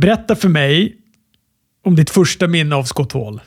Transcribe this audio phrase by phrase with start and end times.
[0.00, 0.96] Berätta för mig
[1.84, 3.40] om ditt första minne av Scott Hall.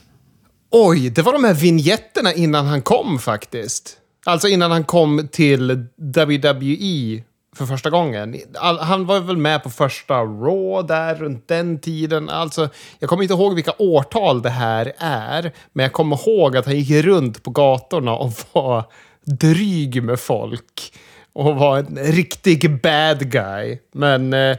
[0.72, 3.98] Oj, det var de här vinjetterna innan han kom faktiskt.
[4.26, 7.24] Alltså innan han kom till WWE
[7.56, 8.36] för första gången.
[8.56, 12.30] All, han var väl med på första Raw där runt den tiden.
[12.30, 16.66] Alltså, jag kommer inte ihåg vilka årtal det här är, men jag kommer ihåg att
[16.66, 18.84] han gick runt på gatorna och var
[19.26, 20.94] dryg med folk.
[21.34, 23.78] Och var en riktig bad guy.
[23.94, 24.58] Men eh,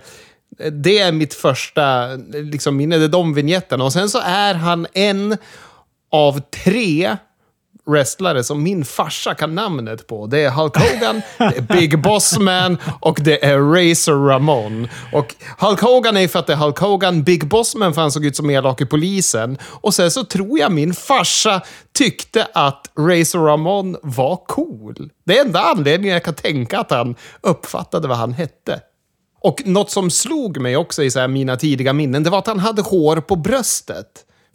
[0.72, 3.84] det är mitt första liksom, minne, det är de vinjetterna.
[3.84, 5.36] Och sen så är han en
[6.10, 7.16] av tre
[7.86, 10.26] wrestlare som min farsa kan namnet på.
[10.26, 14.88] Det är Hulk Hogan, det är Big Boss Man och det är Razor Ramon.
[15.12, 18.12] Och Hulk Hogan är för att det är Hulk Hogan, Big Boss Man för han
[18.12, 19.58] såg ut som elak i polisen.
[19.64, 25.10] Och sen så tror jag min farsa tyckte att Razor Ramon var cool.
[25.24, 28.80] Det är enda anledningen jag kan tänka att han uppfattade vad han hette.
[29.44, 32.58] Och något som slog mig också i så mina tidiga minnen, det var att han
[32.58, 34.06] hade hår på bröstet.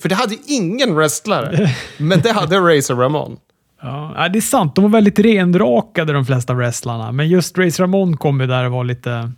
[0.02, 3.38] För det hade ingen wrestlare, men det hade Razor Ramon.
[3.82, 4.76] Ja, det är sant.
[4.76, 8.72] De var väldigt renrakade de flesta wrestlarna, men just Razor Ramon kom ju där och
[8.72, 9.32] var lite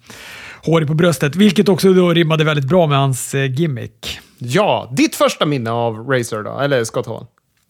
[0.65, 4.19] hårig på bröstet, vilket också då rimmade väldigt bra med hans eh, gimmick.
[4.37, 7.25] Ja, ditt första minne av Razor då, eller Scott Hall?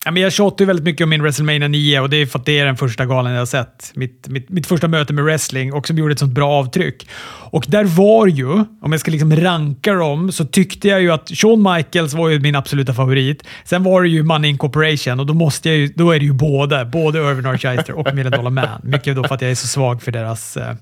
[0.05, 2.39] Ja, men jag tjatar ju väldigt mycket om min WrestleMania 9 och det är för
[2.39, 3.91] att det är den första galan jag har sett.
[3.95, 7.07] Mitt, mitt, mitt första möte med wrestling och som gjorde ett sånt bra avtryck.
[7.51, 8.49] Och där var ju,
[8.81, 12.39] om jag ska liksom ranka dem, så tyckte jag ju att Shawn Michaels var ju
[12.39, 13.43] min absoluta favorit.
[13.63, 16.33] Sen var det ju Money Incorporation och då, måste jag ju, då är det ju
[16.33, 17.91] både, både Irvin R.
[17.91, 18.81] och Million Dollar Man.
[18.83, 20.75] Mycket då för att jag är så svag för deras, eh,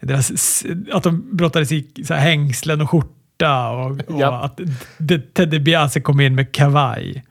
[0.00, 4.44] deras att de brottades i så här hängslen och skjorta och, och ja.
[4.44, 4.60] att
[5.34, 7.24] Ted DiBiase kom in med kavaj.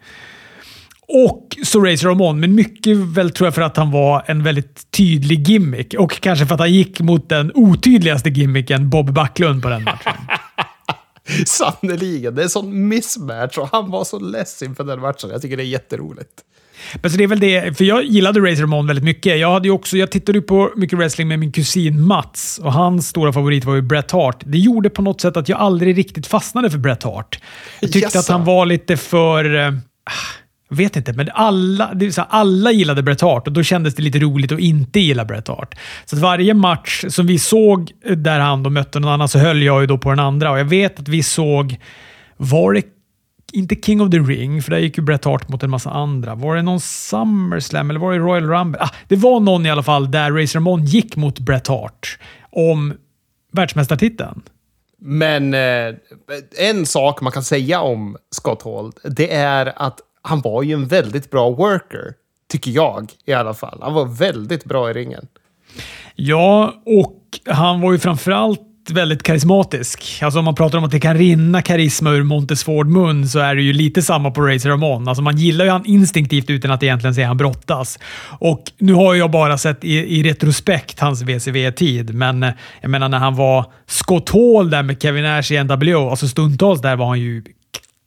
[1.12, 4.92] Och så Razor Ramon, men mycket väl tror jag för att han var en väldigt
[4.92, 5.94] tydlig gimmick.
[5.94, 10.14] Och kanske för att han gick mot den otydligaste gimmicken, Bob Backlund, på den matchen.
[11.46, 15.30] Sannerligen, det är en sån mismatch och han var så less inför den matchen.
[15.30, 16.32] Jag tycker det är jätteroligt.
[17.02, 19.40] Men så det är väl det, för jag gillade Razor Ramon väldigt mycket.
[19.40, 23.08] Jag, hade också, jag tittade ju på mycket wrestling med min kusin Mats och hans
[23.08, 24.44] stora favorit var ju Bret Hart.
[24.46, 27.40] Det gjorde på något sätt att jag aldrig riktigt fastnade för Bret Hart.
[27.80, 28.16] Jag tyckte yes.
[28.16, 29.56] att han var lite för...
[29.56, 29.74] Uh,
[30.70, 33.96] jag vet inte, men alla, det så här, alla gillade Bret Hart och då kändes
[33.96, 35.76] det lite roligt att inte gilla Bret Hart.
[36.06, 39.64] Så att varje match som vi såg där han då mötte någon annan så höll
[39.64, 40.52] jag ju då på den andra.
[40.52, 41.78] Och jag vet att vi såg,
[42.38, 42.84] var det
[43.52, 46.36] inte King of the Ring, för där gick ju Bret Hart mot en massa andra.
[46.36, 48.82] Var det någon SummerSlam eller var det Royal Rumble?
[48.82, 52.20] Ah, det var någon i alla fall där Razor Ramon gick mot Bret Hart
[52.52, 52.94] om
[53.52, 54.42] världsmästartiteln.
[55.02, 55.96] Men eh,
[56.58, 60.88] en sak man kan säga om Scott Hall, det är att han var ju en
[60.88, 62.14] väldigt bra worker.
[62.52, 63.80] Tycker jag i alla fall.
[63.82, 65.28] Han var väldigt bra i ringen.
[66.16, 70.20] Ja, och han var ju framförallt väldigt karismatisk.
[70.22, 73.56] Alltså om man pratar om att det kan rinna karisma ur Montesford mun så är
[73.56, 75.08] det ju lite samma på Razor Ramon.
[75.08, 78.00] Alltså man gillar ju han instinktivt utan att egentligen se han brottas.
[78.40, 83.10] Och nu har jag bara sett i, i retrospekt hans WCW-tid, men eh, jag menar
[83.10, 87.08] när han var Scott Hall där med Kevin Nash i NWO, alltså stundtals där var
[87.08, 87.44] han ju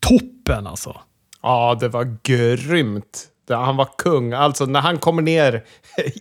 [0.01, 1.01] toppen alltså.
[1.43, 3.29] Ja, det var grymt.
[3.49, 4.33] Han var kung.
[4.33, 5.65] Alltså när han kommer ner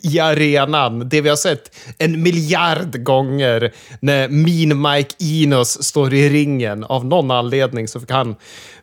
[0.04, 6.30] i arenan, det vi har sett en miljard gånger när Mean Mike Inos står i
[6.30, 6.84] ringen.
[6.84, 8.36] Av någon anledning så fick han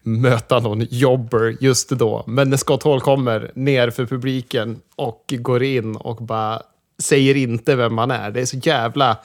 [0.02, 2.24] möta någon jobber just då.
[2.26, 6.62] Men när Scott Hall kommer ner för publiken och går in och bara
[7.02, 8.30] säger inte vem han är.
[8.30, 9.16] Det är så jävla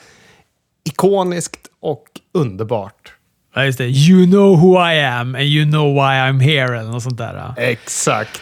[0.83, 3.13] ikoniskt och underbart.
[3.55, 3.87] Ja, just det.
[3.87, 7.53] You know who I am and you know why I'm here eller något sånt där.
[7.57, 8.41] Exakt.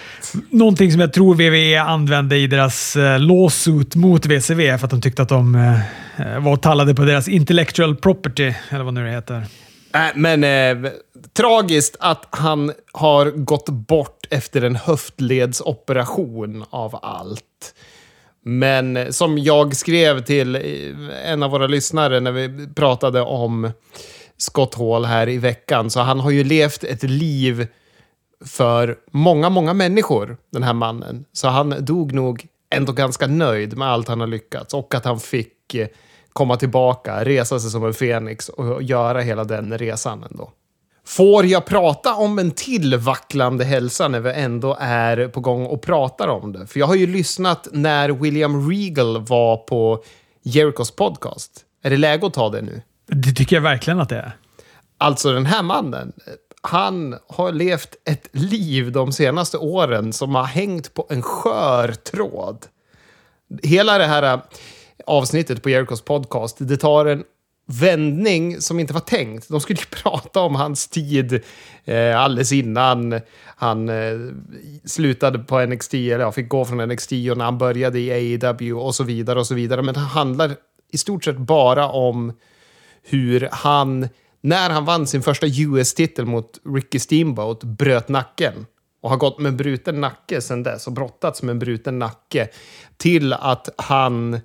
[0.50, 5.02] Någonting som jag tror WWE använde i deras uh, lawsuit mot WCW för att de
[5.02, 9.46] tyckte att de uh, var tallade på deras intellectual property, eller vad nu det heter.
[9.94, 10.92] Äh, men eh,
[11.34, 17.74] tragiskt att han har gått bort efter en höftledsoperation av allt.
[18.46, 20.56] Men som jag skrev till
[21.26, 23.72] en av våra lyssnare när vi pratade om
[24.42, 25.90] skotthål här i veckan.
[25.90, 27.68] Så han har ju levt ett liv
[28.46, 31.26] för många, många människor, den här mannen.
[31.34, 35.20] Så han dog nog ändå ganska nöjd med allt han har lyckats och att han
[35.20, 35.88] fick eh,
[36.34, 40.52] komma tillbaka, resa sig som en fenix och göra hela den resan ändå.
[41.06, 45.82] Får jag prata om en till vacklande hälsa när vi ändå är på gång och
[45.82, 46.68] pratar om det?
[46.68, 50.04] För jag har ju lyssnat när William Regal var på
[50.44, 51.52] Jericos podcast.
[51.84, 52.82] Är det läge att ta det nu?
[53.08, 54.32] Det tycker jag verkligen att det är.
[55.02, 56.14] Alltså den här mannen,
[56.62, 62.66] han har levt ett liv de senaste åren som har hängt på en skör tråd.
[63.64, 64.40] Hela det här äh,
[65.06, 67.24] avsnittet på Jerikos podcast, det tar en
[67.66, 69.50] vändning som inte var tänkt.
[69.50, 71.44] De skulle ju prata om hans tid
[71.86, 74.20] eh, alldeles innan han eh,
[74.86, 78.74] slutade på NXT, eller ja, fick gå från NXT och när han började i AEW
[78.74, 79.82] och så vidare och så vidare.
[79.82, 80.56] Men det handlar
[80.92, 82.34] i stort sett bara om
[83.04, 84.10] hur han,
[84.42, 88.66] när han vann sin första US-titel mot Ricky Steamboat, bröt nacken
[89.02, 92.50] och har gått med bruten nacke sedan dess och brottats med en bruten nacke
[92.98, 94.40] till att han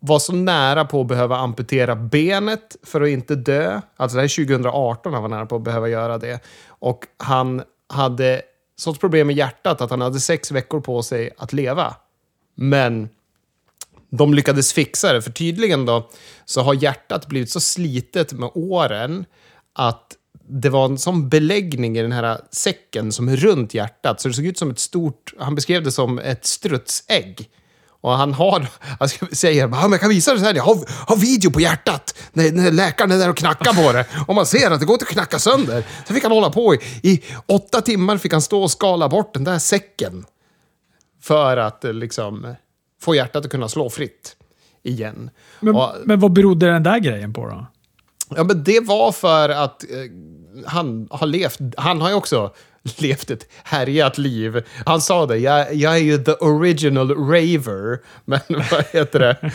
[0.00, 3.80] var så nära på att behöva amputera benet för att inte dö.
[3.96, 6.40] Alltså det här är 2018 han var nära på att behöva göra det.
[6.68, 8.42] Och han hade
[8.76, 11.96] sånt problem med hjärtat att han hade sex veckor på sig att leva.
[12.54, 13.08] Men
[14.10, 16.10] de lyckades fixa det, för tydligen då
[16.44, 19.24] så har hjärtat blivit så slitet med åren
[19.74, 20.14] att
[20.50, 24.34] det var en sån beläggning i den här säcken som är runt hjärtat, så det
[24.34, 27.50] såg ut som ett stort, han beskrev det som ett strutsägg.
[28.00, 28.68] Och han har,
[28.98, 32.52] han säger, ja, jag kan visa det sen, jag har, har video på hjärtat när,
[32.52, 34.06] när läkaren är där och knackar på det.
[34.26, 35.84] Och man ser att det går inte att knacka sönder.
[36.06, 39.34] Så fick han hålla på i, i åtta timmar, fick han stå och skala bort
[39.34, 40.24] den där säcken.
[41.22, 42.54] För att eh, liksom
[43.00, 44.36] få hjärtat att kunna slå fritt
[44.82, 45.30] igen.
[45.60, 47.66] Men, och, men vad berodde den där grejen på då?
[48.36, 49.88] Ja, men det var för att eh,
[50.66, 52.54] han har levt, han har ju också
[52.96, 54.64] levt ett härjat liv.
[54.86, 57.98] Han sa det, jag, jag är ju the original raver.
[58.24, 59.52] Men vad heter det?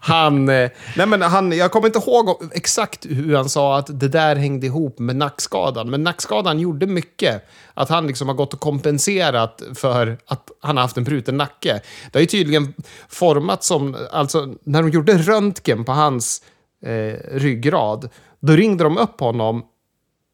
[0.00, 4.08] Han, eh, nej men han, jag kommer inte ihåg exakt hur han sa att det
[4.08, 5.90] där hängde ihop med nackskadan.
[5.90, 7.48] Men nackskadan gjorde mycket.
[7.74, 11.80] Att han liksom har gått och kompenserat för att han har haft en bruten nacke.
[12.12, 12.74] Det har ju tydligen
[13.08, 16.42] format som, alltså när de gjorde röntgen på hans
[16.86, 18.08] eh, ryggrad,
[18.40, 19.64] då ringde de upp honom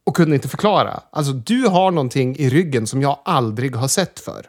[0.06, 1.00] och kunde inte förklara.
[1.10, 4.46] Alltså, du har någonting i ryggen som jag aldrig har sett för.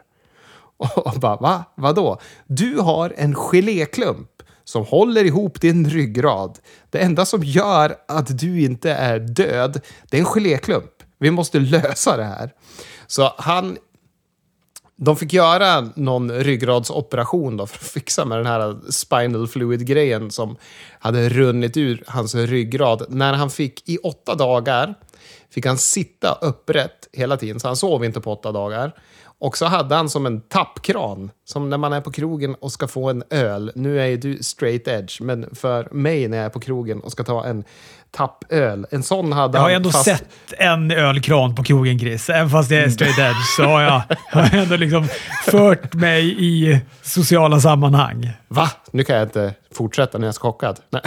[0.96, 1.64] Och bara, va?
[1.74, 2.20] Vadå?
[2.46, 4.28] Du har en geléklump
[4.64, 6.58] som håller ihop din ryggrad.
[6.90, 10.90] Det enda som gör att du inte är död, det är en geléklump.
[11.18, 12.52] Vi måste lösa det här.
[13.06, 13.78] Så han...
[15.00, 20.56] De fick göra någon ryggradsoperation då för att fixa med den här spinal fluid-grejen som
[20.98, 23.06] hade runnit ur hans ryggrad.
[23.08, 24.94] När han fick i åtta dagar
[25.54, 28.92] fick han sitta upprätt hela tiden, så han sov inte på åtta dagar.
[29.40, 32.88] Och så hade han som en tappkran, som när man är på krogen och ska
[32.88, 33.72] få en öl.
[33.74, 37.12] Nu är ju du straight edge, men för mig när jag är på krogen och
[37.12, 37.64] ska ta en
[38.10, 39.76] tappöl, en sån hade jag har han...
[39.76, 42.30] ändå fast- sett en ölkran på krogen, Chris.
[42.30, 45.08] Även fast det är straight edge så har jag, har jag ändå liksom
[45.46, 48.30] fört mig i sociala sammanhang.
[48.48, 48.70] Va?
[48.90, 50.80] Nu kan jag inte fortsätta när jag är chockad.
[50.90, 51.02] Nej.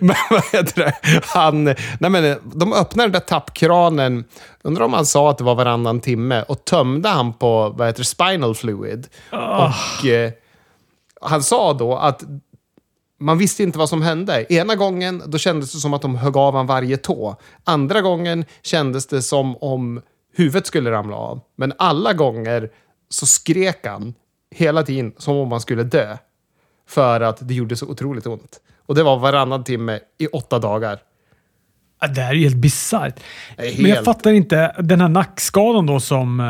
[0.00, 1.20] men vad heter det?
[1.22, 4.24] Han, nej men, de öppnade den där tappkranen,
[4.62, 8.00] undrar om han sa att det var varannan timme, och tömde han på vad heter
[8.00, 9.08] det, spinal fluid.
[9.30, 10.30] Och eh,
[11.20, 12.22] han sa då att
[13.20, 14.52] man visste inte vad som hände.
[14.52, 17.36] Ena gången då kändes det som att de högg av han varje tå.
[17.64, 20.02] Andra gången kändes det som om
[20.36, 21.40] huvudet skulle ramla av.
[21.56, 22.70] Men alla gånger
[23.08, 24.14] så skrek han
[24.50, 26.16] hela tiden som om han skulle dö.
[26.90, 28.60] För att det gjorde så otroligt ont.
[28.86, 30.98] Och det var varannan timme i åtta dagar.
[32.00, 33.14] Ja, Det här är ju helt bisarrt.
[33.56, 36.40] Är Men jag helt- fattar inte, den här nackskadan då som,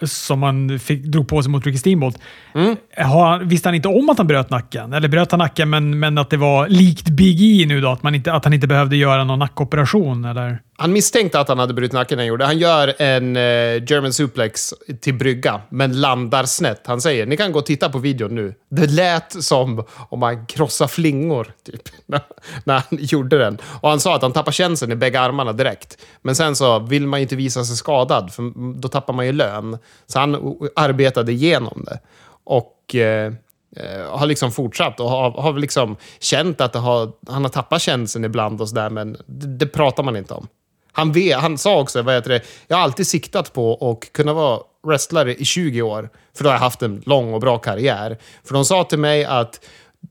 [0.00, 2.18] eh, som han fick, drog på sig mot Ricky Steamboat.
[2.54, 2.76] Mm.
[2.96, 4.92] Har visste han inte om att han bröt nacken?
[4.92, 7.88] Eller bröt han nacken men, men att det var likt Big E nu då?
[7.88, 10.24] Att, man inte, att han inte behövde göra någon nackoperation?
[10.24, 10.58] Eller?
[10.80, 12.44] Han misstänkte att han hade brutit nacken när han gjorde.
[12.44, 13.42] Han gör en eh,
[13.86, 16.86] German suplex till brygga, men landar snett.
[16.86, 18.54] Han säger, ni kan gå och titta på videon nu.
[18.68, 22.20] Det lät som om han krossade flingor, typ, när,
[22.64, 23.58] när han gjorde den.
[23.80, 25.98] Och han sa att han tappar känseln i bägge armarna direkt.
[26.22, 29.32] Men sen så vill man ju inte visa sig skadad, för då tappar man ju
[29.32, 29.78] lön.
[30.06, 30.34] Så han
[30.76, 32.00] arbetade igenom det.
[32.44, 32.94] Och...
[32.94, 33.32] Eh,
[33.76, 37.82] eh, har liksom fortsatt och har, har liksom känt att det har, han har tappat
[37.82, 40.48] känseln ibland och sådär, men det, det pratar man inte om.
[40.92, 44.32] Han, vet, han sa också, vad heter det, jag har alltid siktat på att kunna
[44.32, 48.18] vara wrestlare i 20 år, för då har jag haft en lång och bra karriär.
[48.44, 49.60] För de sa till mig att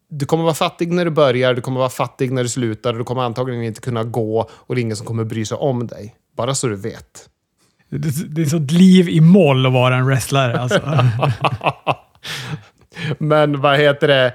[0.09, 3.03] du kommer vara fattig när du börjar, du kommer vara fattig när du slutar, du
[3.03, 6.15] kommer antagligen inte kunna gå och det är ingen som kommer bry sig om dig.
[6.37, 7.29] Bara så du vet.
[7.89, 10.59] Det, det är sånt liv i moll att vara en wrestlare.
[10.59, 10.81] Alltså.
[13.17, 14.33] Men vad heter det?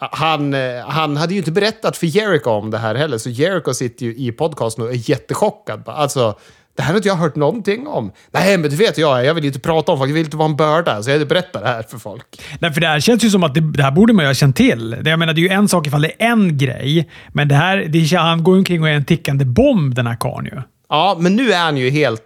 [0.00, 3.74] Han, eh, han hade ju inte berättat för Jericho om det här heller, så Jericho
[3.74, 5.82] sitter ju i podcasten och är jättechockad.
[5.86, 6.34] Alltså,
[6.76, 8.12] det här har inte jag hört någonting om.
[8.30, 10.48] Nej, men du vet jag, jag vill inte prata om folk, jag vill inte vara
[10.48, 12.40] en börda, så jag berättar det här för folk.
[12.58, 14.34] Nej, för det här känns ju som att det, det här borde man ju ha
[14.34, 14.90] känt till.
[14.90, 17.54] Det, jag menar, det är ju en sak ifall det är en grej, men det
[17.54, 20.62] här, det, han går ju omkring och är en tickande bomb den här karln ju.
[20.88, 22.22] Ja, men nu är han ju helt...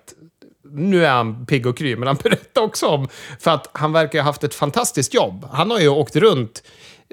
[0.77, 3.09] Nu är han pigg och kry, men han berättar också om...
[3.41, 5.49] För att han verkar ha haft ett fantastiskt jobb.
[5.53, 6.63] Han har ju åkt runt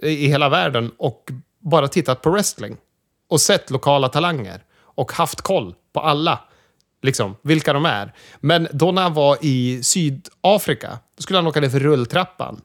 [0.01, 2.77] i hela världen och bara tittat på wrestling.
[3.27, 6.39] och sett lokala talanger och haft koll på alla.
[7.01, 8.13] Liksom, vilka de är.
[8.39, 12.61] Men då när han var i Sydafrika, då skulle han åka ner för rulltrappan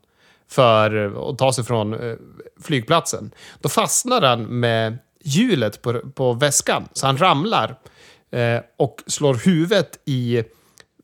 [0.48, 2.16] för att ta sig från eh,
[2.62, 3.30] flygplatsen.
[3.60, 7.76] Då fastnar han med hjulet på, på väskan, så han ramlar
[8.30, 10.44] eh, och slår huvudet i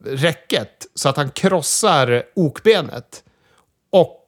[0.05, 3.25] räcket så att han krossar okbenet.
[3.91, 4.22] Och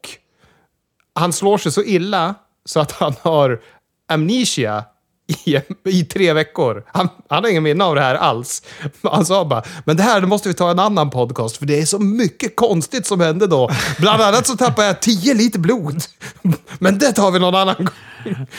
[1.15, 3.61] han slår sig så illa så att han har
[4.09, 4.85] amnesia
[5.27, 6.85] i, i tre veckor.
[6.87, 8.63] Han, han har ingen minne av det här alls.
[9.03, 11.81] Han sa bara, men det här det måste vi ta en annan podcast för det
[11.81, 13.71] är så mycket konstigt som hände då.
[13.99, 16.03] Bland annat så tappade jag 10 liter blod.
[16.79, 17.89] Men det tar vi någon annan gång.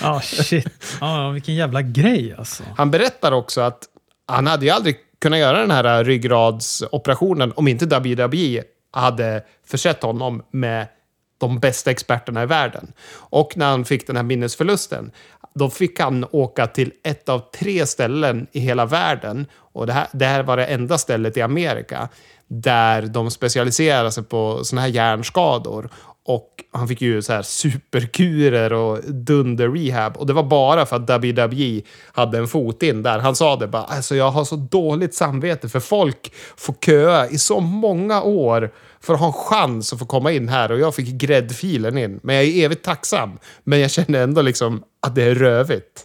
[0.02, 0.68] Ja, oh, shit.
[1.02, 2.64] Ja, vilken jävla grej alltså.
[2.78, 3.80] Han berättar också att
[4.28, 10.44] han hade ju aldrig kunnat göra den här ryggradsoperationen om inte WWE hade försett honom
[10.52, 10.88] med
[11.38, 12.94] de bästa experterna i världen.
[13.14, 15.12] Och när han fick den här minnesförlusten,
[15.54, 19.46] då fick han åka till ett av tre ställen i hela världen.
[19.56, 22.10] Och det här, det här var det enda stället i Amerika
[22.48, 25.90] där de specialiserade sig på såna här hjärnskador.
[26.28, 30.18] Och han fick ju så här superkurer och dunder-rehab.
[30.18, 33.20] Och det var bara för att WWE hade en fot in där.
[33.20, 37.38] Han sa det bara, alltså jag har så dåligt samvete för folk får köa i
[37.38, 38.72] så många år
[39.06, 40.72] för att ha en chans att få komma in här.
[40.72, 42.20] Och jag fick gräddfilen in.
[42.24, 43.40] Men jag är evigt tacksam.
[43.64, 46.04] Men jag känner ändå liksom att det är rövigt.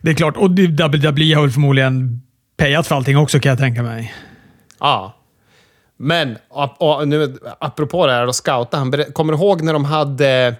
[0.00, 0.36] Det är klart.
[0.36, 2.22] Och WWE har väl förmodligen
[2.56, 4.14] payat för allting också kan jag tänka mig.
[4.80, 5.18] Ja.
[5.96, 6.38] Men
[7.06, 10.56] nu, apropå det här att scouta, han kommer du ihåg när de hade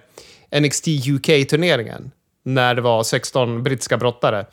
[0.59, 2.11] NXT UK-turneringen?
[2.45, 4.45] När det var 16 brittiska brottare.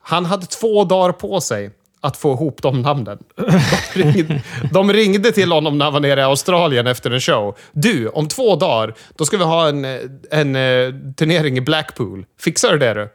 [0.00, 3.18] Han hade två dagar på sig att få ihop de namnen.
[3.94, 4.42] De ringde,
[4.72, 7.56] de ringde till honom när han var nere i Australien efter en show.
[7.72, 9.84] Du, om två dagar, då ska vi ha en,
[10.30, 12.26] en, en turnering i Blackpool.
[12.40, 13.08] Fixar du det du?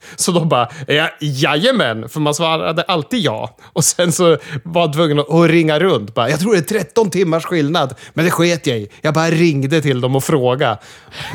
[0.16, 3.56] Så då bara, ja, jajamän, för man svarade alltid ja.
[3.72, 6.14] Och sen så var jag tvungen att ringa runt.
[6.14, 8.88] Bara, jag tror det är 13 timmars skillnad, men det sket jag i.
[9.00, 10.78] Jag bara ringde till dem och frågade.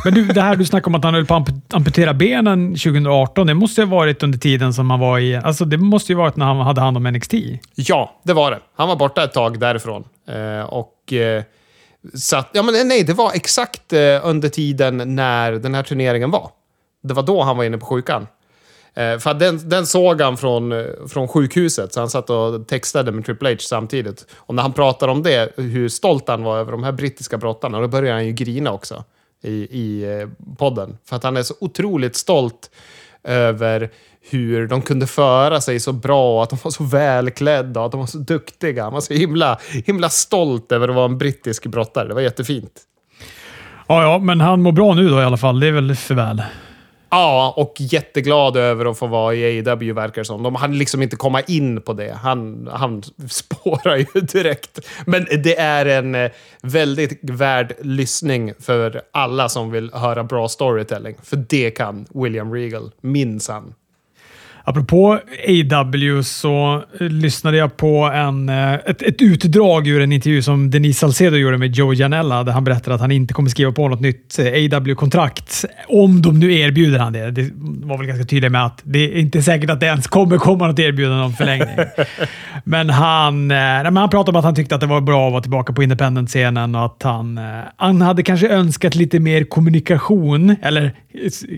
[0.05, 3.47] Men du, det här du snackade om att han höll på att amputera benen 2018,
[3.47, 5.35] det måste ha varit under tiden som han var i...
[5.35, 7.33] Alltså det måste ju varit när han hade hand om NXT.
[7.75, 8.59] Ja, det var det.
[8.75, 10.03] Han var borta ett tag därifrån.
[10.29, 11.13] Eh, och...
[11.13, 11.43] Eh,
[12.13, 16.31] så att, ja, men nej, det var exakt eh, under tiden när den här turneringen
[16.31, 16.49] var.
[17.03, 18.27] Det var då han var inne på sjukan.
[18.95, 23.11] Eh, för den, den såg han från, eh, från sjukhuset, så han satt och textade
[23.11, 24.25] med Triple H samtidigt.
[24.35, 27.79] Och när han pratade om det, hur stolt han var över de här brittiska brottarna,
[27.79, 29.03] då började han ju grina också
[29.43, 30.97] i, i eh, podden.
[31.05, 32.69] För att han är så otroligt stolt
[33.23, 33.89] över
[34.29, 38.07] hur de kunde föra sig så bra, att de var så välklädda, att de var
[38.07, 38.83] så duktiga.
[38.83, 42.07] Han var så himla, himla stolt över att vara en brittisk brottare.
[42.07, 42.81] Det var jättefint.
[43.87, 45.59] Ja, ja, men han mår bra nu då i alla fall.
[45.59, 46.43] Det är väl för väl.
[47.13, 50.43] Ja, och jätteglad över att få vara i AEW verkar det som.
[50.43, 52.13] De hann liksom inte komma in på det.
[52.21, 54.79] Han, han spårar ju direkt.
[55.05, 61.15] Men det är en eh, väldigt värd lyssning för alla som vill höra bra storytelling.
[61.23, 63.73] För det kan William Regal, minsann.
[64.65, 70.69] Apropå AW så lyssnade jag på en, eh, ett, ett utdrag ur en intervju som
[70.69, 73.87] Denise Salcedo gjorde med Joe Janella där han berättade att han inte kommer skriva på
[73.87, 77.31] något nytt eh, AW-kontrakt om de nu erbjuder han det.
[77.31, 80.37] Det var väl ganska tydligt med att det är inte säkert att det ens kommer
[80.37, 81.75] komma något erbjudande om förlängning.
[82.63, 85.31] men han, eh, men han pratade om att han tyckte att det var bra att
[85.31, 87.39] vara tillbaka på independent-scenen och att han,
[87.77, 90.93] han hade kanske önskat lite mer kommunikation, eller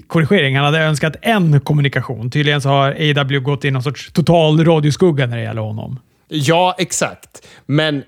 [0.07, 2.31] korrigering, han hade önskat en kommunikation.
[2.31, 5.99] Tydligen så har AW gått i någon sorts total radioskugga när det gäller honom.
[6.27, 7.47] Ja, exakt.
[7.65, 8.03] Men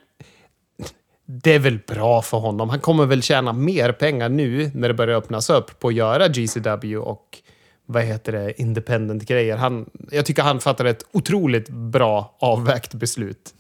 [1.26, 2.70] det är väl bra för honom.
[2.70, 6.28] Han kommer väl tjäna mer pengar nu när det börjar öppnas upp på att göra
[6.28, 7.38] GCW och
[7.86, 9.58] vad heter det, independent-grejer.
[9.58, 13.54] Han, jag tycker han fattar ett otroligt bra avvägt beslut.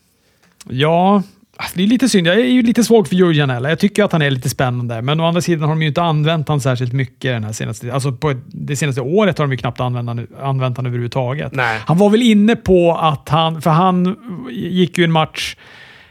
[0.70, 1.24] Ja,
[1.60, 2.28] Alltså, det är lite synd.
[2.28, 3.70] Jag är ju lite svag för Joe Janella.
[3.70, 6.02] Jag tycker att han är lite spännande, men å andra sidan har de ju inte
[6.02, 9.58] använt honom särskilt mycket den här senaste Alltså på det senaste året har de ju
[9.58, 11.56] knappt använt honom, använt honom överhuvudtaget.
[11.56, 11.80] Nej.
[11.86, 14.16] Han var väl inne på att han, för han
[14.52, 15.56] gick ju en match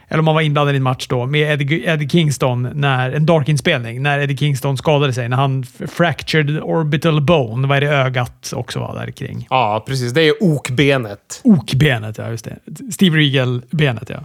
[0.09, 3.25] eller om han var inblandad i en match då, med Eddie, Eddie Kingston, när, en
[3.25, 5.29] dark-inspelning, när Eddie Kingston skadade sig.
[5.29, 9.47] När han fractured orbital bone, vad är det ögat också var där kring?
[9.49, 10.13] Ja, precis.
[10.13, 11.41] Det är okbenet.
[11.43, 12.29] Okbenet, ja.
[12.29, 12.57] Just det.
[12.91, 14.19] Steve Regal-benet, ja.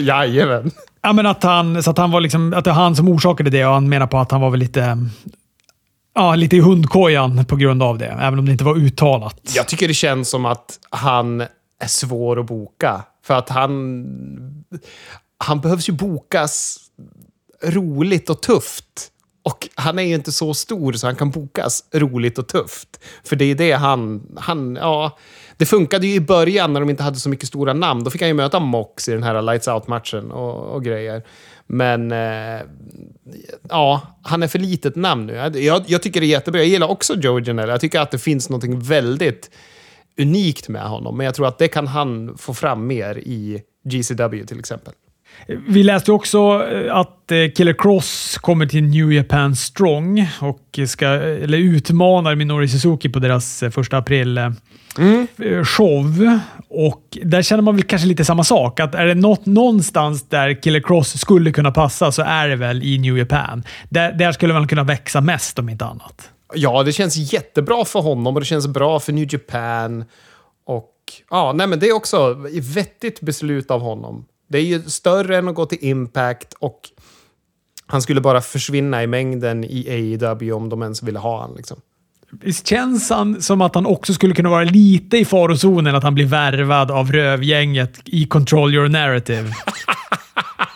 [0.00, 0.70] Jajamän.
[1.02, 3.50] Ja, men att, han, så att, han var liksom, att det var han som orsakade
[3.50, 4.98] det och han menar på att han var väl lite,
[6.14, 9.40] ja, lite i hundkojan på grund av det, även om det inte var uttalat.
[9.54, 11.40] Jag tycker det känns som att han
[11.80, 13.02] är svår att boka.
[13.26, 14.06] För att han...
[15.38, 16.78] Han behövs ju bokas
[17.64, 19.10] roligt och tufft.
[19.46, 22.88] Och han är ju inte så stor så han kan bokas roligt och tufft.
[23.24, 24.22] För det är det han...
[24.36, 25.18] han ja,
[25.56, 28.04] det funkade ju i början när de inte hade så mycket stora namn.
[28.04, 31.22] Då fick han ju möta Mox i den här Lights Out-matchen och, och, grejer.
[31.66, 32.60] Men eh,
[33.68, 35.34] ja, han är för litet namn nu.
[35.54, 36.60] Jag, jag, tycker det är jättebra.
[36.60, 37.72] Jag gillar också Joe Janelle.
[37.72, 39.50] Jag tycker att det finns något väldigt
[40.18, 41.16] unikt med honom.
[41.16, 44.92] Men jag tror att det kan han få fram mer i GCW till exempel.
[45.46, 51.06] Vi läste också eh, att eh, Killer Cross kommer till New Japan Strong och ska,
[51.06, 54.38] eller utmanar Minori Suzuki på deras eh, första april
[54.98, 55.26] mm.
[55.64, 56.38] show.
[56.68, 58.80] Och där känner man väl kanske lite samma sak.
[58.80, 62.82] Att är det något någonstans där Killer Cross skulle kunna passa så är det väl
[62.82, 63.62] i New Japan.
[63.88, 66.30] Där, där skulle man kunna växa mest om inte annat.
[66.54, 70.04] Ja, det känns jättebra för honom och det känns bra för New Japan.
[70.66, 70.92] Och
[71.30, 74.24] ja, nej men det är också ett vettigt beslut av honom.
[74.48, 76.80] Det är ju större än att gå till Impact och
[77.86, 79.88] han skulle bara försvinna i mängden i
[80.20, 81.56] AEW om de ens ville ha honom.
[81.56, 81.80] Liksom.
[82.30, 86.14] Visst känns han som att han också skulle kunna vara lite i farozonen att han
[86.14, 89.52] blir värvad av rövgänget i Control Your Narrative?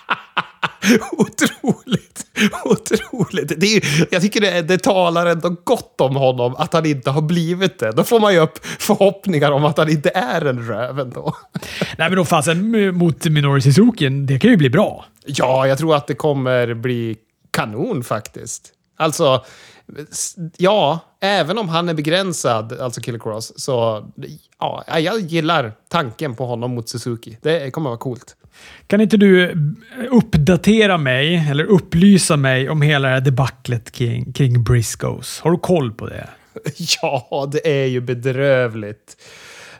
[1.12, 2.26] Otroligt!
[2.64, 3.60] Otroligt!
[3.60, 7.22] Det är, jag tycker det, det talar ändå gott om honom att han inte har
[7.22, 7.92] blivit det.
[7.92, 11.36] Då får man ju upp förhoppningar om att han inte är en röv ändå.
[11.98, 15.04] Nej, men då fasen mot Minoru Suzuki, det kan ju bli bra.
[15.26, 17.16] Ja, jag tror att det kommer bli
[17.50, 18.72] kanon faktiskt.
[18.96, 19.44] Alltså,
[20.56, 24.06] ja, även om han är begränsad, alltså Killer Cross, så
[24.58, 27.38] ja, jag gillar tanken på honom mot Suzuki.
[27.42, 28.36] Det kommer vara coolt.
[28.86, 29.56] Kan inte du
[30.10, 35.40] uppdatera mig, eller upplysa mig om hela det här debaclet kring, kring Briscoes?
[35.40, 36.28] Har du koll på det?
[37.02, 39.16] Ja, det är ju bedrövligt.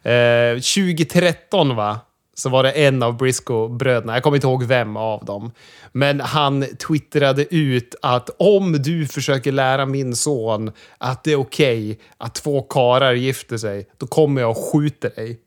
[0.03, 2.01] Eh, 2013, va?
[2.41, 5.53] så var det en av Briscoe-bröderna, jag kommer inte ihåg vem av dem,
[5.93, 11.91] men han twittrade ut att om du försöker lära min son att det är okej
[11.91, 15.41] okay att två karar gifter sig, då kommer jag och skjuter dig.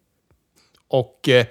[0.88, 1.46] Och eh,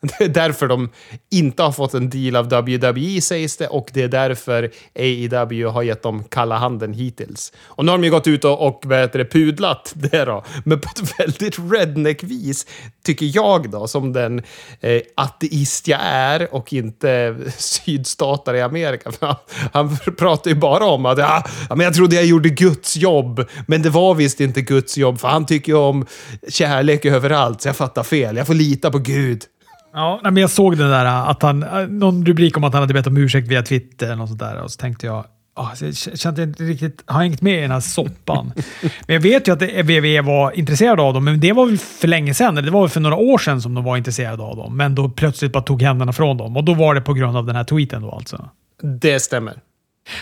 [0.18, 0.88] det är därför de
[1.30, 5.82] inte har fått en deal av WWE sägs det och det är därför AEW har
[5.82, 7.52] gett dem kalla handen hittills.
[7.64, 10.80] Och nu har de ju gått ut och, och vet det, pudlat det då, men
[10.80, 12.66] på ett väldigt redneck-vis,
[13.04, 14.42] tycker jag då, som den
[14.80, 19.12] eh, ateist jag är och inte sydstatare i Amerika.
[19.20, 19.36] Han,
[19.72, 23.82] han pratar ju bara om att ja, men jag trodde jag gjorde Guds jobb, men
[23.82, 26.06] det var visst inte Guds jobb, för han tycker ju om
[26.48, 28.36] kärlek överallt, så jag fattar fel.
[28.36, 29.44] Jag får lita på Gud.
[29.92, 33.06] Ja, men jag såg den där, att han, någon rubrik om att han hade bett
[33.06, 35.24] om ursäkt via Twitter eller något sånt där och så tänkte jag,
[35.58, 38.52] Oh, jag kände inte riktigt, har hängt med i den här soppan.
[38.82, 42.08] men jag vet ju att WWE var intresserade av dem, men det var väl för
[42.08, 42.54] länge sedan.
[42.54, 44.76] det var väl för några år sedan som de var intresserade av dem.
[44.76, 46.56] Men då plötsligt bara tog händerna från dem.
[46.56, 48.48] Och då var det på grund av den här tweeten då alltså.
[48.82, 49.54] Det stämmer.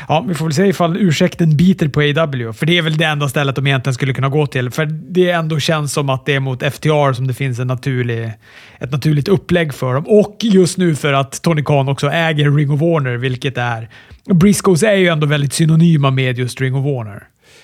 [0.09, 3.05] Ja, vi får väl se ifall ursäkten biter på AW, för det är väl det
[3.05, 4.71] enda stället de egentligen skulle kunna gå till.
[4.71, 8.33] För det ändå känns som att det är mot FTR som det finns en naturlig,
[8.81, 10.05] ett naturligt upplägg för dem.
[10.07, 13.89] Och just nu för att Tony Khan också äger Ring of Warner, vilket är...
[14.35, 17.23] Briscoes är ju ändå väldigt synonyma med just Ring of Warner.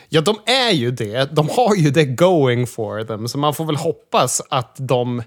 [0.09, 1.35] Ja, de är ju det.
[1.35, 5.23] De har ju det going for them, så man får väl hoppas att de...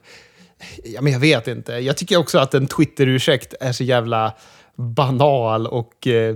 [0.84, 1.74] Ja, men jag vet inte.
[1.74, 4.34] Jag tycker också att en Twitter-ursäkt är så jävla
[4.76, 6.36] banal och eh,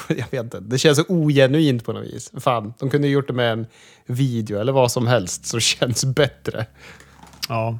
[0.08, 2.32] jag vet inte, det känns så ogenuint på något vis.
[2.40, 3.66] Fan, de kunde gjort det med en
[4.06, 6.66] video eller vad som helst så känns bättre.
[7.48, 7.78] Ja.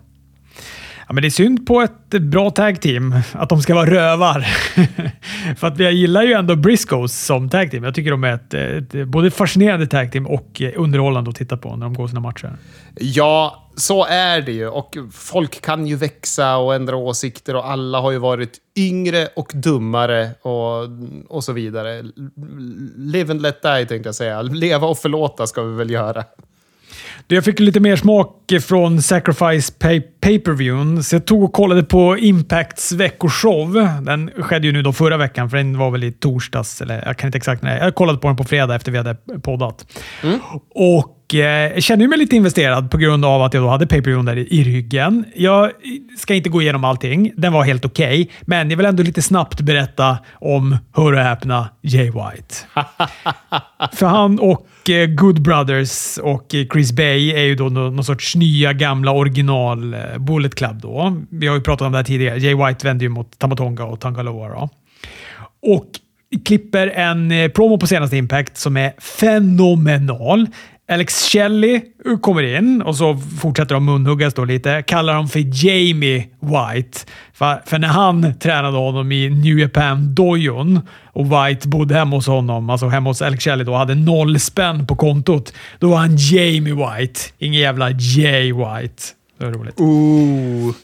[1.09, 4.41] Ja, men det är synd på ett bra tag team att de ska vara rövar.
[5.57, 7.85] För att jag gillar ju ändå Briscoes som tag team.
[7.85, 11.77] Jag tycker de är ett, ett både fascinerande tag team och underhållande att titta på
[11.77, 12.57] när de går sina matcher.
[12.95, 14.69] Ja, så är det ju.
[14.69, 19.53] Och folk kan ju växa och ändra åsikter och alla har ju varit yngre och
[19.55, 20.89] dummare och,
[21.29, 22.03] och så vidare.
[22.97, 24.43] Live and let die tänkte jag säga.
[24.43, 26.25] Leva och förlåta ska vi väl göra.
[27.29, 29.73] Jag fick lite mer smak från Sacrifice
[30.21, 33.89] pay per view så jag tog och kollade på Impacts veckoshow.
[34.03, 37.19] Den skedde ju nu då förra veckan, för den var väl i torsdags, eller jag
[37.19, 37.79] kan inte exakt när.
[37.79, 39.87] Jag kollade på den på fredag efter vi hade poddat.
[40.23, 40.39] Mm.
[40.75, 44.03] Och Eh, jag känner mig lite investerad på grund av att jag då hade pay
[44.03, 45.25] per där i ryggen.
[45.35, 45.71] Jag
[46.19, 47.33] ska inte gå igenom allting.
[47.37, 51.19] Den var helt okej, okay, men jag vill ändå lite snabbt berätta om, hör och
[51.19, 52.55] häpna, Jay White.
[53.93, 58.37] För han och Eh, Good Brothers och eh, Chris Bay är ju då någon sorts
[58.37, 60.81] nya gamla original eh, Bullet Club.
[60.81, 61.17] Då.
[61.31, 62.39] Vi har ju pratat om det här tidigare.
[62.39, 64.49] Jay White vände ju mot Tamatonga och Tangaloa.
[64.49, 64.69] Då.
[65.75, 65.87] Och
[66.45, 70.47] klipper en promo på senaste Impact som är fenomenal.
[70.89, 71.81] Alex Shelley
[72.21, 74.83] kommer in och så fortsätter de munhuggas då lite.
[74.83, 76.99] Kallar dem för Jamie White.
[77.33, 80.81] För, när han tränade honom i New Japan-dojon
[81.13, 84.87] och White bodde hemma hos honom, alltså hemma hos Alex Shelley då, hade noll spänn
[84.87, 85.53] på kontot.
[85.79, 87.21] Då var han Jamie White.
[87.39, 89.03] Ingen jävla Jay White.
[89.39, 89.81] Det var roligt.
[89.81, 90.75] Ooh.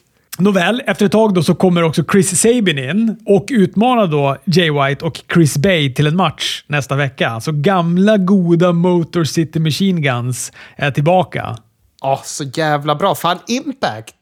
[0.40, 4.70] Nåväl, efter ett tag då så kommer också Chris Sabin in och utmanar då Jay
[4.70, 7.40] White och Chris Bay till en match nästa vecka.
[7.40, 11.57] Så gamla goda Motor City Machine Guns är tillbaka.
[12.03, 13.14] Ja, så jävla bra.
[13.14, 14.14] Fan, Impact.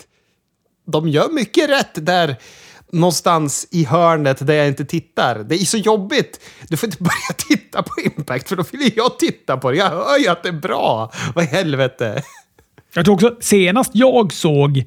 [0.87, 2.37] De gör mycket rätt där
[2.92, 5.38] någonstans i hörnet där jag inte tittar.
[5.48, 6.40] Det är så jobbigt.
[6.68, 9.76] Du får inte börja titta på Impact, för då vill jag titta på det.
[9.76, 11.12] Jag hör ju att det är bra.
[11.35, 12.22] Vad i helvete?
[12.94, 14.85] Jag tror också senast jag såg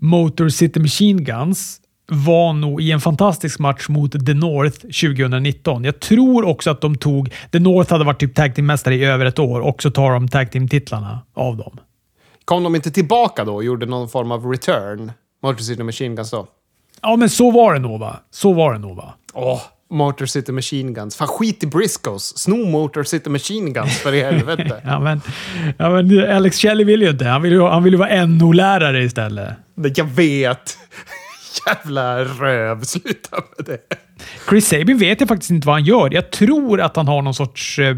[0.00, 5.84] Motor City Machine Guns var nog i en fantastisk match mot The North 2019.
[5.84, 7.32] Jag tror också att de tog...
[7.52, 10.28] The North hade varit typ tag team-mästare i över ett år och så tar de
[10.28, 11.76] tag team-titlarna av dem.
[12.44, 15.12] Kom de inte tillbaka då och gjorde någon form av return?
[15.42, 16.46] Motor City Machine Guns då?
[17.02, 18.16] Ja, men så var det nog va?
[18.30, 19.14] Så var det nog va?
[19.34, 19.60] Åh,
[19.90, 21.16] Motor City Machine Guns.
[21.16, 22.38] Fan, skit i Briscoes.
[22.38, 24.82] Sno Motor City Machine Guns för i helvete.
[24.84, 25.20] ja, men,
[25.78, 27.24] ja, men Alex Shelley vill ju inte.
[27.24, 29.54] Han vill ju, han vill ju vara NO-lärare istället.
[29.88, 30.78] Jag vet.
[31.66, 32.82] Jävla röv.
[32.82, 33.78] Sluta med det.
[34.48, 36.14] Chris Sabin vet jag faktiskt inte vad han gör.
[36.14, 37.94] Jag tror att han har någon sorts eh,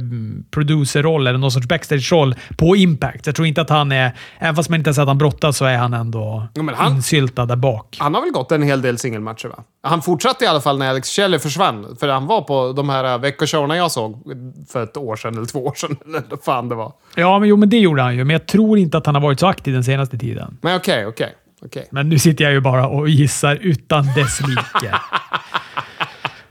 [0.50, 3.26] producerroll eller någon sorts backstage-roll på Impact.
[3.26, 4.12] Jag tror inte att han är...
[4.38, 6.74] Även fast man inte har sett att han brottas så är han ändå Ja, men
[6.74, 7.96] han- insyltad där bak.
[8.00, 9.64] Han har väl gått en hel del singelmatcher, va?
[9.82, 11.96] Han fortsatte i alla fall när Alex Shelley försvann.
[12.00, 14.22] För han var på de här veckoshowerna jag såg
[14.72, 16.92] för ett år sedan, eller två år sedan, eller vad fan det var.
[17.14, 18.24] Ja, men, jo, men det gjorde han ju.
[18.24, 20.58] Men jag tror inte att han har varit så aktiv den senaste tiden.
[20.60, 21.32] Men okej, okej,
[21.64, 21.88] okej.
[21.90, 24.94] Men nu sitter jag ju bara och gissar utan dess like.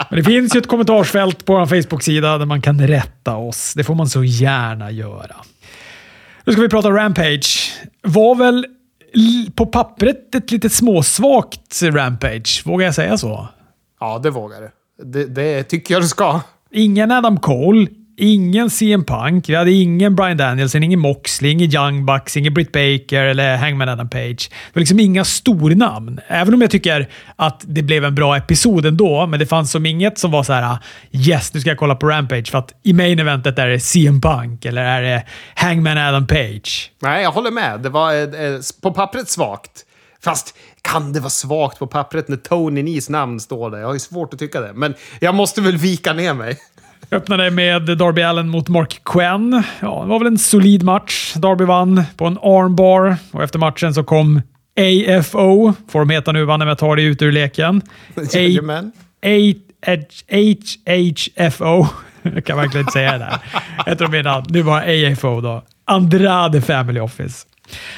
[0.10, 3.74] Men det finns ju ett kommentarsfält på vår Facebook-sida där man kan rätta oss.
[3.74, 5.36] Det får man så gärna göra.
[6.46, 7.72] Nu ska vi prata Rampage.
[8.02, 8.66] Var väl
[9.56, 12.62] på pappret ett lite småsvagt Rampage.
[12.66, 13.48] Vågar jag säga så?
[14.00, 14.70] Ja, det vågar du.
[15.04, 16.42] Det, det tycker jag du ska.
[16.72, 17.88] Ingen Adam Cole,
[18.22, 22.72] ingen CM Punk, vi hade ingen Brian Danielson, ingen Moxley, ingen Young Bucks, ingen Britt
[22.72, 24.50] Baker eller Hangman Adam Page.
[24.50, 26.20] Det var liksom inga stornamn.
[26.28, 29.86] Även om jag tycker att det blev en bra episod ändå, men det fanns som
[29.86, 30.78] inget som var så här
[31.12, 34.22] “Yes, nu ska jag kolla på Rampage” för att i main eventet är det CM
[34.22, 35.24] Punk eller är det
[35.56, 36.92] Hangman Adam Page.
[37.00, 37.80] Nej, jag håller med.
[37.80, 39.86] Det var eh, eh på pappret svagt.
[40.24, 43.78] Fast kan det vara svagt på pappret när Tony Nees namn står där?
[43.78, 44.74] Jag har ju svårt att tycka det.
[44.74, 46.58] Men jag måste väl vika ner mig.
[47.12, 49.64] Öppnade med Darby Allen mot Mark Quinn.
[49.80, 51.34] Ja, det var väl en solid match.
[51.34, 54.42] Darby vann på en armbar och efter matchen så kom
[54.80, 57.82] AFO, får de heta nu va, när jag tar det ut ur leken.
[58.34, 58.92] Jajamän.
[60.32, 61.86] HHFO.
[62.24, 63.18] Jag kan verkligen inte säga det
[63.86, 63.96] där.
[63.96, 65.64] Tror de menar, nu var AFO då.
[65.86, 67.48] Andrade Family Office.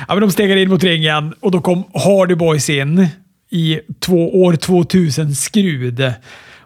[0.07, 3.07] Ja, men de stegade in mot ringen och då kom Hardy Boys in
[3.51, 6.13] i två år 2000 skrud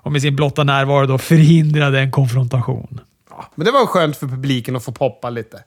[0.07, 2.99] och med sin blotta närvaro då förhindrade en konfrontation.
[3.29, 5.57] Ja, men det var skönt för publiken att få poppa lite.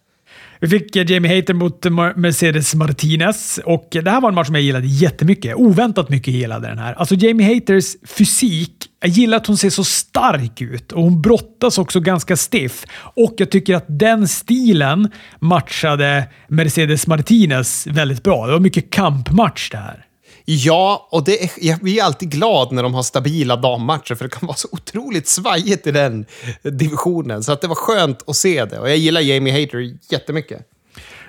[0.60, 4.46] Vi fick eh, Jamie Hayter mot Mer- Mercedes Martinez och det här var en match
[4.46, 5.54] som jag gillade jättemycket.
[5.56, 6.94] Oväntat mycket gillade den här.
[6.94, 11.78] Alltså Jamie Hayters fysik, jag gillar att hon ser så stark ut och hon brottas
[11.78, 12.84] också ganska stiff.
[12.96, 18.46] Och jag tycker att den stilen matchade Mercedes Martinez väldigt bra.
[18.46, 20.06] Det var mycket kampmatch det här.
[20.52, 24.28] Ja, och det är, jag blir alltid glad när de har stabila dammatcher, för det
[24.28, 26.26] kan vara så otroligt svajigt i den
[26.62, 27.42] divisionen.
[27.42, 28.78] Så att det var skönt att se det.
[28.78, 30.60] Och jag gillar Jamie Hayter jättemycket.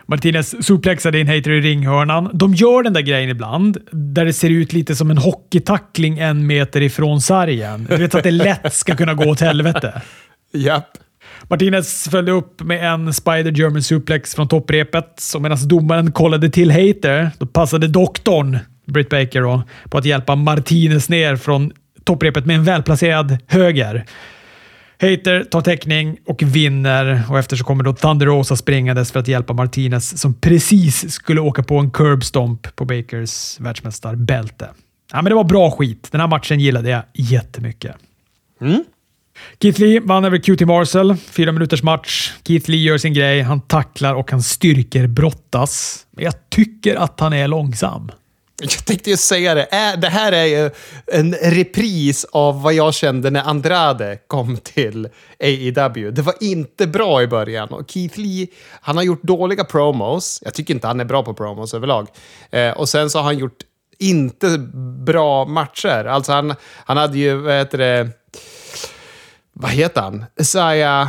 [0.06, 2.30] Martinez suplexade in Hater i ringhörnan.
[2.34, 6.48] De gör den där grejen ibland, där det ser ut lite som en hockeytackling en
[6.48, 7.88] meter ifrån sargen.
[7.90, 10.02] Du vet att det lätt ska kunna gå åt helvete.
[10.54, 10.98] Japp.
[11.50, 15.14] Martinez följde upp med en Spider German suplex från topprepet.
[15.18, 18.60] Så medan domaren kollade till Hater, då passade doktorn,
[18.92, 21.72] Britt Baker, då, på att hjälpa Martinez ner från
[22.04, 24.06] topprepet med en välplacerad höger.
[25.02, 29.28] Hater tar täckning och vinner och efter så kommer då Thunder Rosa springandes för att
[29.28, 34.70] hjälpa Martinez som precis skulle åka på en curb stomp på Bakers världsmästarbälte.
[35.12, 36.08] Ja, men det var bra skit.
[36.12, 37.96] Den här matchen gillade jag jättemycket.
[39.62, 41.16] Keith Lee vann över QT Marcel.
[41.16, 42.34] Fyra minuters match.
[42.48, 43.42] Keith Lee gör sin grej.
[43.42, 46.06] Han tacklar och han styrker brottas.
[46.12, 48.12] Men jag tycker att han är långsam.
[48.62, 49.68] Jag tänkte ju säga det.
[49.98, 50.70] Det här är ju
[51.08, 56.12] en repris av vad jag kände när Andrade kom till AEW.
[56.12, 57.70] Det var inte bra i början.
[57.70, 58.48] Och Keith Lee,
[58.82, 60.40] han har gjort dåliga promos.
[60.42, 62.08] Jag tycker inte han är bra på promos överlag.
[62.52, 63.64] Eh, och sen så har han gjort
[64.00, 64.58] inte
[65.06, 66.06] bra matcher.
[66.06, 68.10] Alltså han, han hade ju, vad heter det,
[69.54, 70.26] vad heter han?
[70.40, 71.08] Isaiah...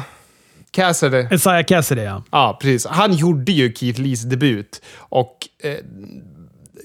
[0.75, 1.27] Cassidy.
[1.31, 2.23] Isaiah Cassidy, ja.
[2.31, 2.87] Ja, precis.
[2.87, 4.83] Han gjorde ju Keith Lees debut.
[4.97, 5.77] Och eh,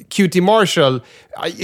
[0.10, 1.01] QT Marshall,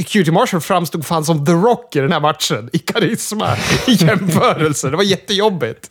[0.06, 2.69] QT Marshall framstod fan som The Rock i den här matchen.
[2.74, 4.89] I karisma, i jämförelse.
[4.89, 5.89] Det var jättejobbigt.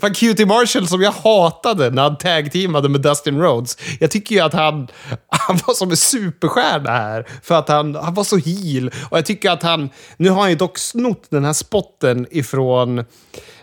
[0.00, 3.78] För QT Marshall som jag hatade när han tag-teamade med Dustin Rhodes.
[4.00, 4.88] Jag tycker ju att han,
[5.28, 7.26] han var som en superstjärna här.
[7.42, 8.90] För att han, han var så heel.
[9.10, 13.04] Och jag tycker att han, nu har han ju dock snott den här spotten ifrån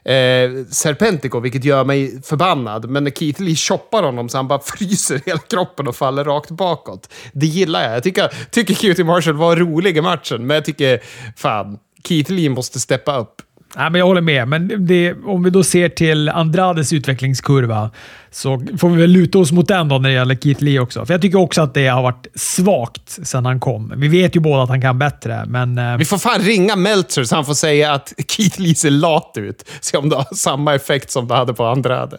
[0.06, 2.90] eh, Serpentico, vilket gör mig förbannad.
[2.90, 6.52] Men när Keith Lee choppar honom så han bara fryser hela kroppen och faller rakt
[6.52, 7.14] bakåt.
[7.34, 7.96] Det gillar jag.
[7.96, 11.00] Jag tycker, tycker QT Marshall var rolig i matchen, men jag tycker
[11.36, 13.42] fan, Keith Lee måste steppa upp.
[13.78, 17.92] Nej, men jag håller med, men det, om vi då ser till Andrades utvecklingskurva
[18.32, 21.06] så får vi väl luta oss mot den då när det gäller Keith Lee också.
[21.06, 23.94] För Jag tycker också att det har varit svagt sedan han kom.
[23.96, 25.78] Vi vet ju båda att han kan bättre, men...
[25.78, 29.34] Eh, vi får fan ringa Meltzer så han får säga att Keith Lee ser lat
[29.38, 29.70] ut.
[29.82, 32.18] Se om det har samma effekt som det hade på Andrade.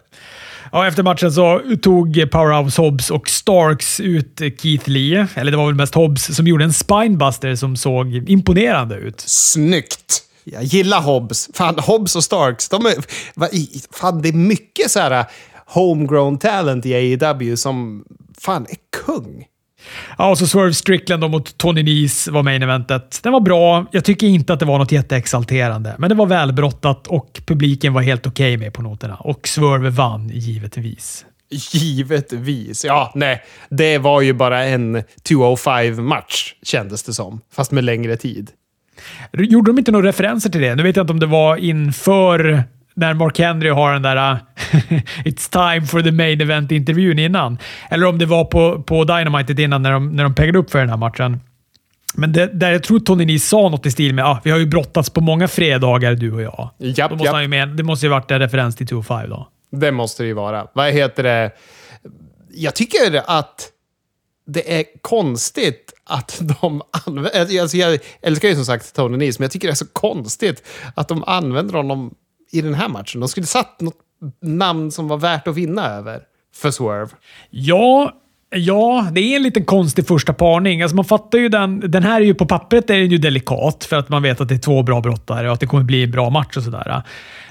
[0.72, 5.26] Ja, efter matchen så tog Powerhouse Hobbs och Starks ut Keith Lee.
[5.34, 9.20] Eller det var väl mest Hobbs som gjorde en spinebuster som såg imponerande ut.
[9.26, 10.25] Snyggt!
[10.48, 11.50] Jag gillar Hobbs.
[11.54, 12.94] Fan, Hobbs och Starks, de är...
[13.96, 15.26] Fan, det är mycket så här uh,
[15.66, 18.04] homegrown talent i AEW som
[18.38, 19.46] fan är kung.
[20.18, 23.20] Ja, och så Swerve Strickland mot Tony Nese var main eventet.
[23.22, 23.86] Den var bra.
[23.92, 28.02] Jag tycker inte att det var något jätteexalterande, men det var välbrottat och publiken var
[28.02, 29.16] helt okej okay med på noterna.
[29.16, 31.26] Och Swerve vann givetvis.
[31.50, 32.84] Givetvis.
[32.84, 33.42] Ja, nej.
[33.70, 37.40] Det var ju bara en 205-match, kändes det som.
[37.52, 38.50] Fast med längre tid.
[39.32, 40.74] Gjorde de inte några referenser till det?
[40.74, 42.64] Nu vet jag inte om det var inför
[42.96, 44.16] när Mark Henry har den där
[45.24, 47.58] “It's time for the main event”-intervjun innan.
[47.90, 50.78] Eller om det var på, på Dynamite innan när de, när de peggade upp för
[50.78, 51.40] den här matchen.
[52.14, 54.58] Men det, där jag tror Tony Nese sa något i stil med ah, “Vi har
[54.58, 56.70] ju brottats på många fredagar, du och jag”.
[56.78, 57.50] Japp, måste japp.
[57.50, 59.48] med, det måste ju varit en referens till 205 då.
[59.70, 60.66] Det måste det ju vara.
[60.72, 61.50] Vad heter det?
[62.54, 63.70] Jag tycker att
[64.46, 67.40] det är konstigt att de använder...
[67.40, 69.86] Alltså, alltså jag älskar ju som sagt Tony Nees, men jag tycker det är så
[69.92, 70.62] konstigt
[70.94, 72.14] att de använder honom
[72.52, 73.20] i den här matchen.
[73.20, 74.00] De skulle satt något
[74.42, 76.20] namn som var värt att vinna över
[76.54, 77.10] för Swerve.
[77.50, 78.12] Ja,
[78.50, 80.82] Ja, det är en liten konstig första parning.
[80.82, 81.80] Alltså man fattar ju den.
[81.80, 84.48] Den här är ju på pappret är den ju delikat för att man vet att
[84.48, 87.02] det är två bra brottare och att det kommer bli en bra match och sådär.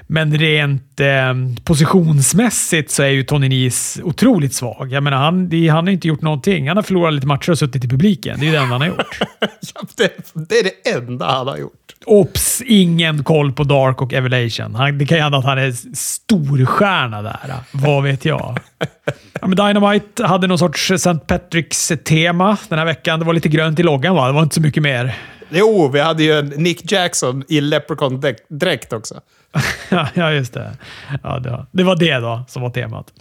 [0.06, 4.92] Men rent eh, positionsmässigt så är ju Tony Nese otroligt svag.
[4.92, 6.68] Jag menar, han, han har inte gjort någonting.
[6.68, 8.40] Han har förlorat lite matcher och suttit i publiken.
[8.40, 9.18] Det är ju det enda han har gjort.
[9.40, 11.94] ja, det, det, är det enda han har gjort.
[12.06, 12.62] Ops!
[12.66, 14.74] Ingen koll på Dark och Evelation.
[14.74, 17.54] Han, det kan ju hända att han är storstjärna där.
[17.72, 18.58] Vad vet jag?
[19.40, 21.14] Ja, men Dynamite hade någon sorts St.
[21.26, 23.18] Patricks-tema den här veckan.
[23.18, 24.26] Det var lite grönt i loggan, va?
[24.26, 25.16] Det var inte så mycket mer.
[25.50, 29.20] Jo, vi hade ju Nick Jackson i Leprechaun-dräkt också.
[30.14, 30.70] ja, just det.
[31.22, 33.12] Ja, det, det var det då som var temat.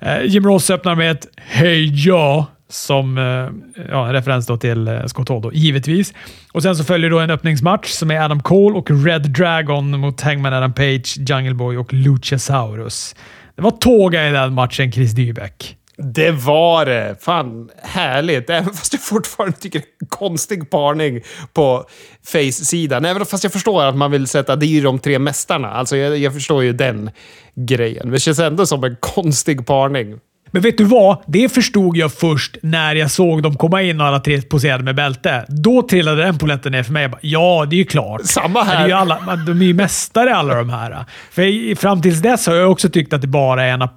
[0.00, 4.88] Eh, Jim Ross öppnar med ett “Hej ja” som eh, ja, en referens då till
[4.88, 6.14] eh, Scott Hall, då, givetvis.
[6.52, 10.20] Och Sen så följer då en öppningsmatch som är Adam Cole och Red Dragon mot
[10.20, 13.14] Hangman Adam Page, Jungle Boy och Luchasaurus.
[13.56, 15.76] Det var tåga i den matchen, Chris Dybeck.
[15.96, 17.16] Det var det.
[17.20, 18.50] Fan, härligt.
[18.50, 21.84] Även fast jag fortfarande tycker det är en konstig parning på
[22.24, 23.04] face-sidan.
[23.04, 25.70] Även fast jag förstår att man vill sätta, det är ju de tre mästarna.
[25.70, 27.10] Alltså jag, jag förstår ju den
[27.54, 28.02] grejen.
[28.02, 30.18] Men det känns ändå som en konstig parning.
[30.56, 31.22] Men vet du vad?
[31.26, 34.94] Det förstod jag först när jag såg dem komma in och alla tre poserade med
[34.94, 35.44] bälte.
[35.48, 37.08] Då trillade den poletten ner för mig.
[37.08, 38.20] Bara, ja, det är ju klart.
[38.24, 38.76] Samma här.
[38.76, 41.04] Det är ju alla, de är ju mästare alla de här.
[41.30, 43.88] För fram tills dess har jag också tyckt att det bara är en...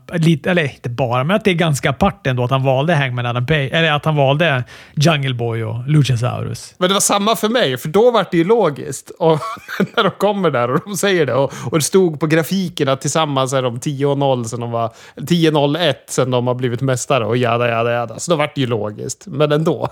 [0.45, 3.45] Eller inte bara, men att det är ganska apart ändå att han valde Hangman Adam
[3.45, 3.69] Page.
[3.71, 6.75] Eller att han valde Jungle Boy och Luchasaurus.
[6.77, 9.09] Men det var samma för mig, för då var det ju logiskt.
[9.09, 9.39] Och
[9.95, 11.33] när de kommer där och de säger det.
[11.33, 14.91] Och, och det stod på grafikerna tillsammans är de 10-0 sen de var...
[15.15, 18.19] 10-0-1 sen de har blivit mästare och jada, jada, jada.
[18.19, 19.89] Så då vart det ju logiskt, men ändå.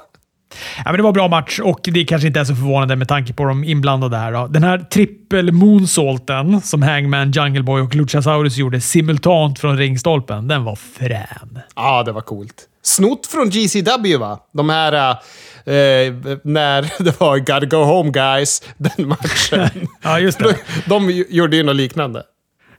[0.77, 3.07] Ja, men det var en bra match och det kanske inte är så förvånande med
[3.07, 4.31] tanke på de inblandade här.
[4.31, 4.47] Då.
[4.47, 10.63] Den här trippel moonsaulten som Hangman, Jungle Boy och Luchasaurus gjorde simultant från ringstolpen, den
[10.63, 11.59] var frän.
[11.75, 12.63] Ja, det var coolt.
[12.81, 14.39] Snott från GCW va?
[14.53, 15.17] De här...
[15.67, 19.87] Eh, när det var “Gotta go home guys”, den matchen.
[20.01, 20.55] ja, just det.
[20.85, 22.23] De, de gjorde ju något liknande.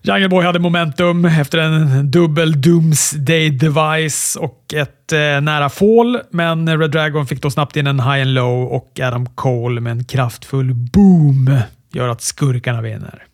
[0.02, 6.78] Jungle Boy hade momentum efter en dubbel Doomsday device och ett eh, nära fall, men
[6.80, 10.04] Red Dragon fick då snabbt in en high and low och Adam Cole med en
[10.04, 11.60] kraftfull boom
[11.92, 13.24] gör att skurkarna vinner.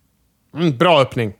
[0.56, 1.32] Mm, bra öppning.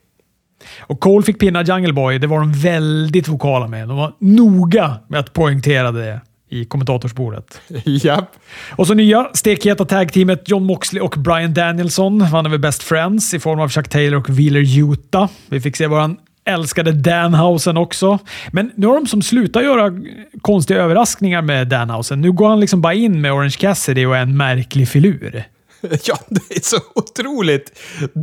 [0.81, 2.19] Och Cole fick pinna Jungle Boy.
[2.19, 3.89] Det var de väldigt vokala med.
[3.89, 6.21] De var noga med att poängtera det
[6.55, 7.61] i kommentatorsbordet.
[7.85, 8.37] Japp.
[8.71, 13.41] Och så nya stekheta tag-teamet John Moxley och Brian Danielson vann över Best Friends i
[13.41, 15.31] form av Chuck Taylor och Wheeler Utah.
[15.49, 18.19] Vi fick se våran älskade Danhausen också.
[18.53, 19.93] Men nu har de som slutat göra
[20.41, 22.21] konstiga överraskningar med Danhausen.
[22.21, 25.45] Nu går han liksom bara in med Orange Cassidy och en märklig filur.
[26.05, 27.79] Ja, det är så otroligt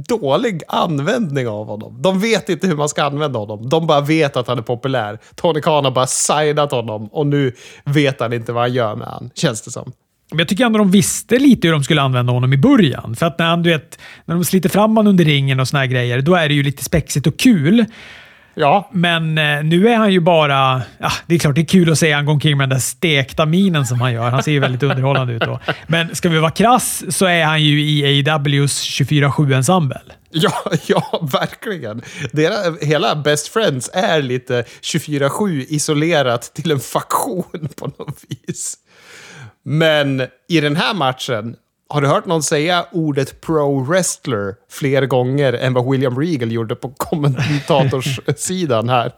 [0.07, 2.01] dålig användning av honom.
[2.01, 3.69] De vet inte hur man ska använda honom.
[3.69, 5.19] De bara vet att han är populär.
[5.35, 9.07] Tony Khan har bara signat honom och nu vet han inte vad han gör med
[9.07, 9.91] han, känns det som.
[10.29, 13.15] Men jag tycker ändå de visste lite hur de skulle använda honom i början.
[13.15, 15.79] För att när, han, du vet, när de sliter fram honom under ringen och såna
[15.79, 17.85] här grejer, då är det ju lite spexigt och kul.
[18.53, 18.89] Ja.
[18.91, 20.81] Men eh, nu är han ju bara...
[20.97, 22.81] Ja, det är klart det är kul att se han gå omkring med den där
[22.81, 24.29] stekta minen som han gör.
[24.29, 25.59] Han ser ju väldigt underhållande ut då.
[25.87, 30.01] Men ska vi vara krass så är han ju i AEWs 24-7-ensemble.
[30.31, 30.53] Ja,
[30.85, 32.01] ja, verkligen.
[32.31, 38.77] Deras, hela Best Friends är lite 24-7 isolerat till en faktion på något vis.
[39.63, 41.55] Men i den här matchen,
[41.91, 46.89] har du hört någon säga ordet pro-wrestler fler gånger än vad William Regal gjorde på
[46.97, 49.11] kommentatorssidan här?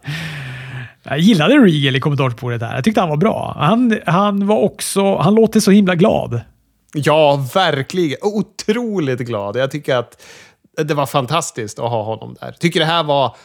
[1.02, 2.74] Jag gillade Regal i kommentarsbordet här.
[2.74, 3.56] Jag tyckte han var bra.
[3.58, 5.16] Han, han var också...
[5.16, 6.40] Han låter så himla glad.
[6.94, 8.18] Ja, verkligen.
[8.22, 9.56] Otroligt glad.
[9.56, 10.22] Jag tycker att
[10.82, 12.52] det var fantastiskt att ha honom där.
[12.52, 13.36] Tycker det här var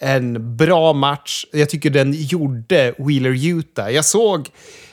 [0.00, 1.44] en bra match.
[1.52, 3.90] Jag tycker den gjorde Wheeler Utah.
[3.90, 4.48] Jag såg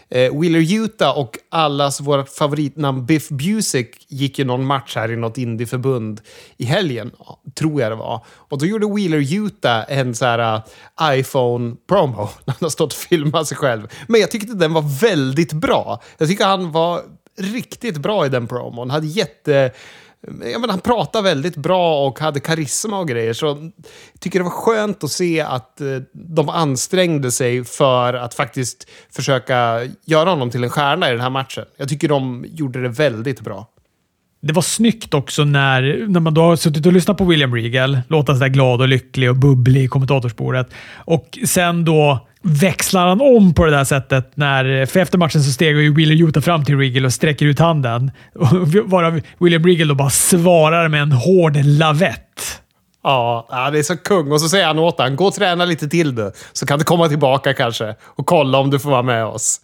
[0.09, 5.15] eh, Wheeler Utah och allas vårt favoritnamn Biff Busick gick ju någon match här i
[5.15, 6.21] något indieförbund
[6.57, 7.11] i helgen,
[7.55, 8.25] tror jag det var.
[8.27, 10.63] Och då gjorde Wheeler Utah en så här
[11.01, 13.87] eh, iPhone-promo när han har stått och filmat sig själv.
[14.07, 16.01] Men jag tyckte den var väldigt bra.
[16.17, 17.01] Jag tycker han var
[17.37, 18.77] riktigt bra i den promon.
[18.77, 19.71] Han hade jätte
[20.27, 23.33] Eh, jag menar, han pratade väldigt bra och hade karisma och grejer.
[23.33, 23.71] Så jag
[24.19, 29.81] tycker det var skönt att se att eh, de ansträngde sig för att faktiskt försöka
[30.05, 31.65] göra honom till en stjärna i den här matchen.
[31.77, 33.67] Jag tycker de gjorde det väldigt bra.
[34.41, 37.99] Det var snyggt också när, när man då har suttit och lyssnat på William Regal,
[38.07, 43.53] låta sådär glad och lycklig och bubblig i kommentatorsbordet, Och sen då växlar han om
[43.53, 44.31] på det där sättet.
[44.35, 47.59] När, för efter matchen så steg ju William Utah fram till Regal och sträcker ut
[47.59, 48.11] handen.
[48.85, 52.61] Varav William Regal då bara svarar med en hård lavett.
[53.03, 54.31] Ja, det är så kung.
[54.31, 56.31] Och så säger han åt honom, gå och träna lite till du.
[56.53, 59.61] Så kan du komma tillbaka kanske och kolla om du får vara med oss.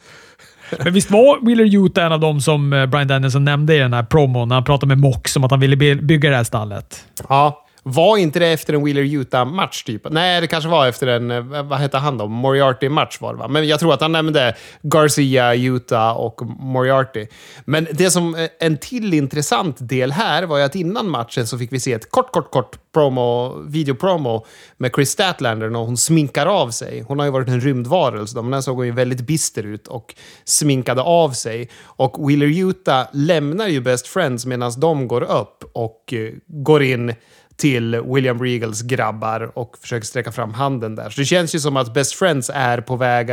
[0.83, 3.93] Men visst var Wheeler Utah en av dem som eh, Brian Danielson nämnde i den
[3.93, 7.05] här promon när han pratade med Mox om att han ville bygga det här stallet?
[7.29, 10.09] Ja, var inte det efter en Wheeler Utah-match typ?
[10.09, 12.27] Nej, det kanske var efter en, eh, vad hette han då?
[12.27, 13.47] Moriarty-match var det va?
[13.47, 17.27] Men jag tror att han nämnde Garcia, Utah och Moriarty.
[17.65, 21.57] Men det som, eh, en till intressant del här var ju att innan matchen så
[21.57, 24.45] fick vi se ett kort, kort, kort promo, videopromo
[24.77, 27.01] med Chris Statlander när hon sminkar av sig.
[27.07, 30.15] Hon har ju varit en rymdvarelse, men den såg hon ju väldigt bister ut och
[30.43, 31.69] sminkade av sig.
[31.83, 37.13] Och Wheeler Utah lämnar ju Best Friends medan de går upp och eh, går in
[37.61, 41.09] till William Regals grabbar och försöker sträcka fram handen där.
[41.09, 43.31] Så det känns ju som att Best Friends är på väg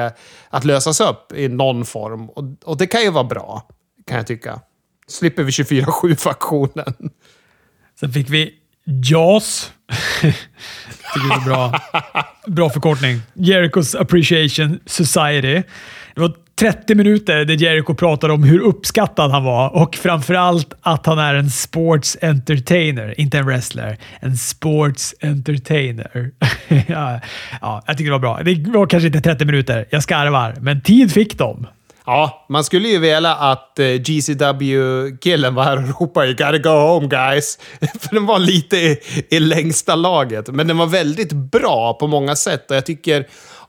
[0.50, 2.30] att lösas upp i någon form.
[2.30, 3.68] Och, och det kan ju vara bra,
[4.06, 4.60] kan jag tycka.
[5.06, 7.10] Slipper vi 24-7-faktionen.
[8.00, 8.54] Sen fick vi
[9.10, 9.72] JAS.
[10.20, 11.80] Tycker det är bra,
[12.46, 13.20] bra förkortning.
[13.34, 15.62] Jerichos Appreciation Society.
[16.18, 21.06] Det var 30 minuter där Jericho pratade om hur uppskattad han var och framförallt att
[21.06, 23.20] han är en sports entertainer.
[23.20, 23.98] Inte en wrestler.
[24.20, 26.30] En sports entertainer.
[26.86, 27.20] ja,
[27.60, 28.40] ja, jag tycker det var bra.
[28.42, 29.86] Det var kanske inte 30 minuter.
[29.90, 31.66] Jag skarvar, men tid fick de.
[32.06, 36.68] Ja, man skulle ju vilja att eh, GCW-killen var här och ropade “You gotta go
[36.68, 37.58] home guys”.
[38.00, 38.98] För den var lite i,
[39.30, 40.48] i längsta laget.
[40.48, 43.26] Men den var väldigt bra på många sätt och jag tycker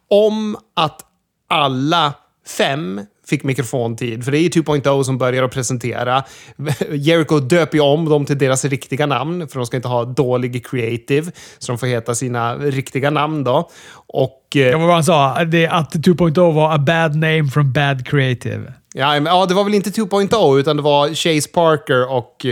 [0.09, 1.05] om att
[1.49, 2.13] alla
[2.57, 6.23] fem fick mikrofontid, för det är ju 2.0 som börjar att presentera.
[6.91, 10.65] Jericho döper ju om dem till deras riktiga namn, för de ska inte ha dålig
[10.65, 13.69] creative, så de får heta sina riktiga namn då.
[14.07, 14.43] Och...
[14.55, 18.73] Eh, ja, vad han sa, det, att 2.0 var a bad name from bad creative.
[18.93, 22.45] Ja, men, ja, det var väl inte 2.0, utan det var Chase Parker och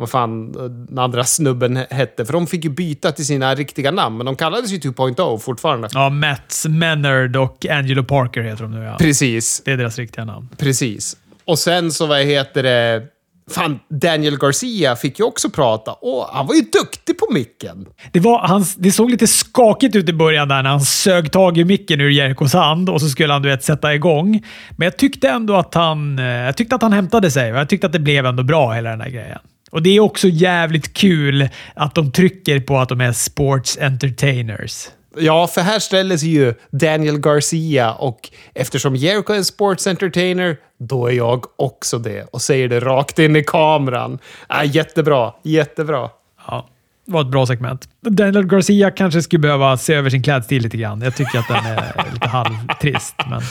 [0.00, 0.52] vad fan
[0.88, 2.24] den andra snubben hette.
[2.24, 5.88] För de fick ju byta till sina riktiga namn, men de kallades ju 2.0 fortfarande.
[5.92, 8.82] Ja, Mats Menard och Angelo Parker heter de nu.
[8.82, 8.96] Ja.
[8.98, 9.62] Precis.
[9.64, 10.48] Det är deras riktiga namn.
[10.58, 11.16] Precis.
[11.44, 13.02] Och sen så, vad heter det...
[13.50, 17.86] Fan, Daniel Garcia fick ju också prata och han var ju duktig på micken.
[18.12, 21.58] Det, var, han, det såg lite skakigt ut i början där när han sög tag
[21.58, 24.42] i micken ur Jerikos hand och så skulle han du vet, sätta igång.
[24.70, 27.68] Men jag tyckte ändå att han, eh, jag tyckte att han hämtade sig och jag
[27.68, 29.38] tyckte att det blev ändå bra hela den här grejen.
[29.70, 34.88] Och det är också jävligt kul att de trycker på att de är sports entertainers.
[35.16, 40.56] Ja, för här ställer sig ju Daniel Garcia och eftersom Jericho är en sports entertainer,
[40.78, 44.18] då är jag också det och säger det rakt in i kameran.
[44.50, 46.10] Äh, jättebra, jättebra.
[46.46, 46.68] Ja.
[47.10, 47.88] Var ett bra segment.
[48.00, 51.00] Daniel Garcia kanske skulle behöva se över sin klädstil lite grann.
[51.00, 53.42] Jag tycker att den är lite halvtrist, men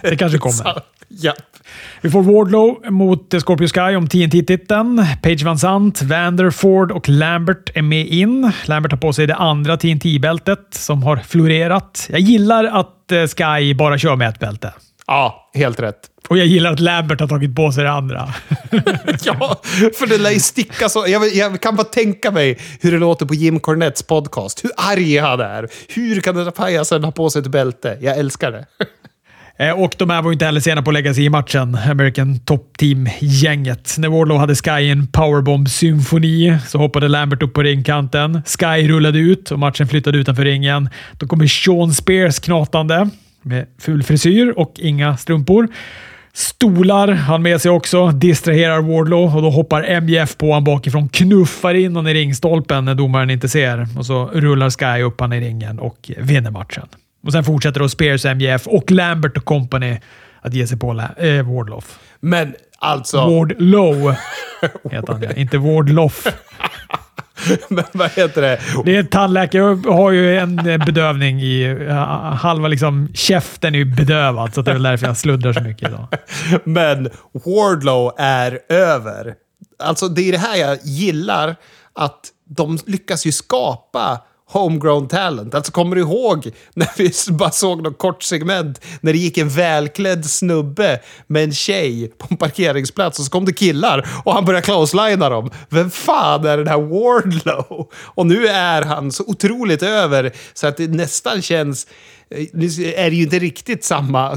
[0.00, 0.82] det kanske kommer.
[1.08, 1.34] Ja.
[2.00, 5.06] Vi får Wardlow mot Scorpio Sky om TNT-titeln.
[5.22, 8.52] Page Van Sant, Vander, Ford och Lambert är med in.
[8.66, 12.06] Lambert har på sig det andra TNT-bältet som har florerat.
[12.10, 14.72] Jag gillar att eh, Sky bara kör med ett bälte.
[15.06, 16.10] Ja, helt rätt.
[16.28, 18.34] Och jag gillar att Lambert har tagit på sig det andra.
[19.24, 19.60] ja,
[19.98, 21.04] för det lär ju sticka så.
[21.08, 24.64] Jag, jag, kan bara tänka mig hur det låter på Jim Cornettes podcast.
[24.64, 25.68] Hur arg han är.
[25.88, 27.98] Hur kan den där pajasen ha på sig ett bälte?
[28.00, 28.66] Jag älskar det.
[29.58, 31.78] Eh, och de här var inte heller sena på att lägga sig i matchen.
[31.90, 33.94] American Top Team-gänget.
[33.98, 38.42] När Wardlow hade Sky i en powerbomb-symfoni så hoppade Lambert upp på ringkanten.
[38.46, 40.88] Sky rullade ut och matchen flyttade utanför ringen.
[41.12, 43.10] Då kommer Sean Spears knatande
[43.46, 45.68] med ful frisyr och inga strumpor.
[46.32, 51.74] Stolar han med sig också, distraherar Wardlow och då hoppar MJF på honom bakifrån, knuffar
[51.74, 55.40] in honom i ringstolpen när domaren inte ser och så rullar Sky upp han i
[55.40, 56.86] ringen och vinner matchen.
[57.22, 59.98] Och Sen fortsätter då Spears, MJF och Lambert och company
[60.40, 61.84] att ge sig på äh, Wardlow.
[62.20, 63.16] Men alltså...
[63.16, 64.14] Wardlow
[64.90, 66.26] heter han ja, inte Wardloff.
[67.68, 68.60] Men vad heter det?
[68.84, 71.88] Det är tandläkare har ju en bedövning i...
[72.40, 75.88] Halva liksom käften är ju bedövad, så det är väl därför jag sluddrar så mycket
[75.88, 76.08] idag.
[76.64, 79.34] Men Wardlow är över.
[79.78, 81.56] Alltså, det är det här jag gillar.
[81.92, 85.54] Att de lyckas ju skapa homegrown talent.
[85.54, 89.48] Alltså kommer du ihåg när vi bara såg något kort segment när det gick en
[89.48, 94.44] välklädd snubbe med en tjej på en parkeringsplats och så kom det killar och han
[94.44, 95.50] började closelinea dem.
[95.68, 97.90] Vem fan är den här Wardlow?
[97.96, 101.86] Och nu är han så otroligt över så att det nästan känns
[102.30, 102.40] Eh,
[103.04, 104.30] är det ju inte riktigt samma,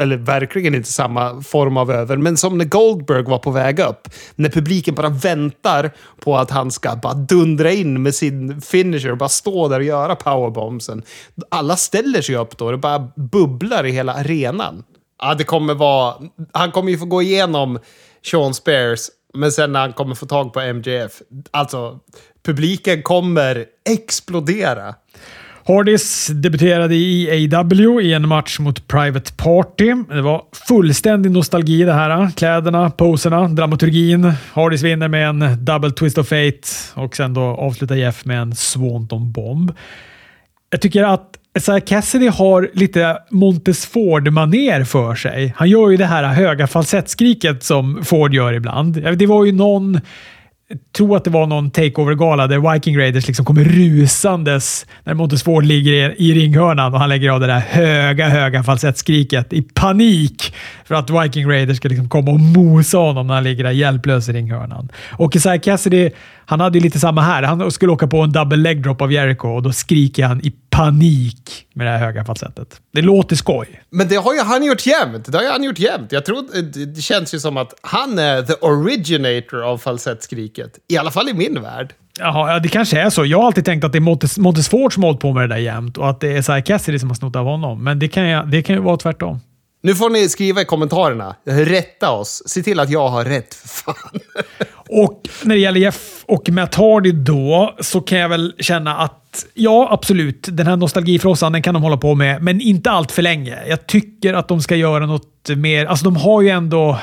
[0.00, 4.08] eller verkligen inte samma form av över, men som när Goldberg var på väg upp.
[4.34, 9.28] När publiken bara väntar på att han ska bara dundra in med sin finisher bara
[9.28, 11.02] stå där och göra powerbombsen.
[11.48, 14.84] Alla ställer sig upp då det bara bubblar i hela arenan.
[15.22, 16.14] Ja, det kommer vara...
[16.52, 17.78] Han kommer ju få gå igenom
[18.30, 19.00] Sean Spears,
[19.34, 21.12] men sen när han kommer få tag på MJF,
[21.50, 21.98] alltså
[22.42, 24.94] publiken kommer explodera.
[25.68, 29.94] Hardys debuterade i AW i en match mot Private Party.
[30.08, 32.30] Det var fullständig nostalgi det här.
[32.36, 34.32] Kläderna, poserna, dramaturgin.
[34.52, 36.60] Hardys vinner med en double twist of fate
[36.94, 39.72] och sen då avslutar Jeff med en Swanton bomb.
[40.70, 45.54] Jag tycker att Isaiah Cassidy har lite Montes Ford-maner för sig.
[45.56, 49.16] Han gör ju det här höga falsettskriket som Ford gör ibland.
[49.18, 50.00] Det var ju någon
[50.96, 55.92] tror att det var någon takeover-gala där Viking Raiders liksom kommer rusandes när Montesford ligger
[55.92, 60.54] i, i ringhörnan och han lägger av det där höga, höga falsettskriket i panik
[60.84, 64.28] för att Viking Raiders ska liksom komma och mosa honom när han ligger där hjälplös
[64.28, 64.88] i ringhörnan.
[65.10, 66.10] Och Isaiah Cassidy,
[66.50, 67.42] han hade ju lite samma här.
[67.42, 70.50] Han skulle åka på en double leg drop av Jericho och då skriker han i
[70.70, 72.80] panik med det här höga falsettet.
[72.92, 73.82] Det låter skoj.
[73.90, 75.24] Men det har ju han gjort jämt.
[75.32, 76.12] Det har ju han gjort jämt.
[76.12, 76.62] Jag tror,
[76.94, 80.72] det känns ju som att han är the originator av falsettskriket.
[80.88, 81.92] I alla fall i min värld.
[82.18, 83.24] Jaha, det kanske är så.
[83.24, 85.54] Jag har alltid tänkt att det är Montes, Montesfort som har hållit på med det
[85.54, 87.84] där jämt och att det är Cy Cassidy som har snott av honom.
[87.84, 89.40] Men det kan, jag, det kan ju vara tvärtom.
[89.82, 91.36] Nu får ni skriva i kommentarerna.
[91.44, 92.42] Rätta oss.
[92.46, 94.20] Se till att jag har rätt, för fan.
[94.88, 99.46] Och när det gäller Jeff och Matt Hardy då, så kan jag väl känna att
[99.54, 103.22] ja, absolut, den här nostalgifrossan den kan de hålla på med, men inte allt för
[103.22, 103.58] länge.
[103.68, 105.86] Jag tycker att de ska göra något mer.
[105.86, 106.98] Alltså, de har ju ändå...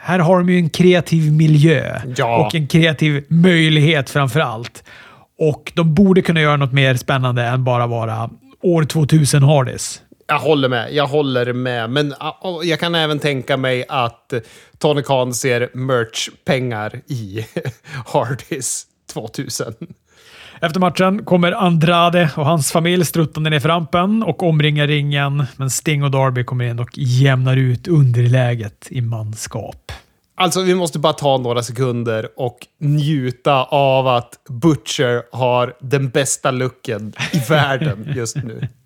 [0.00, 2.46] Här har de ju en kreativ miljö ja.
[2.46, 4.84] och en kreativ möjlighet framför allt.
[5.38, 8.30] Och de borde kunna göra något mer spännande än bara vara
[8.62, 10.02] år 2000 Hardys.
[10.32, 10.92] Jag håller med.
[10.94, 11.90] Jag håller med.
[11.90, 12.14] Men
[12.64, 14.32] jag kan även tänka mig att
[14.78, 17.46] Tony Khan ser merch-pengar i
[18.06, 19.74] Hardys 2000.
[20.60, 25.70] Efter matchen kommer Andrade och hans familj struttande ner för rampen och omringar ringen, men
[25.70, 29.92] Sting och Darby kommer in och jämnar ut underläget i manskap.
[30.34, 36.50] Alltså, vi måste bara ta några sekunder och njuta av att Butcher har den bästa
[36.50, 38.68] looken i världen just nu.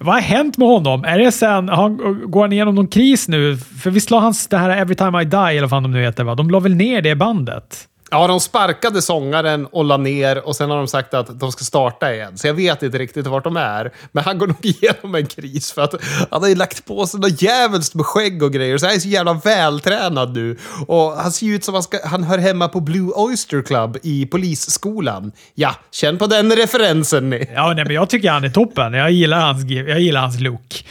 [0.00, 1.04] Vad har hänt med honom?
[1.04, 1.96] Är det sen, han,
[2.30, 3.56] går han igenom någon kris nu?
[3.56, 6.02] För visst la hans det här Every Time I Die, eller vad fan de nu
[6.02, 6.34] heter, va?
[6.34, 7.88] De la väl ner det bandet?
[8.10, 11.64] Ja, de sparkade sångaren och la ner och sen har de sagt att de ska
[11.64, 12.38] starta igen.
[12.38, 13.92] Så jag vet inte riktigt vart de är.
[14.12, 15.94] Men han går nog igenom en kris för att
[16.30, 18.78] han har ju lagt på sig något jävligt med skägg och grejer.
[18.78, 20.58] Så han är så jävla vältränad nu.
[20.86, 23.96] Och han ser ju ut som han, ska, han hör hemma på Blue Oyster Club
[24.02, 25.32] i polisskolan.
[25.54, 27.50] Ja, känn på den referensen ni.
[27.54, 28.92] Ja, nej, men jag tycker han är toppen.
[28.92, 30.84] Jag gillar hans, jag gillar hans look.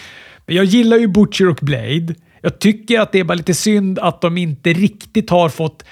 [0.46, 2.16] Men jag gillar ju Butcher och Blade.
[2.42, 5.84] Jag tycker att det är bara lite synd att de inte riktigt har fått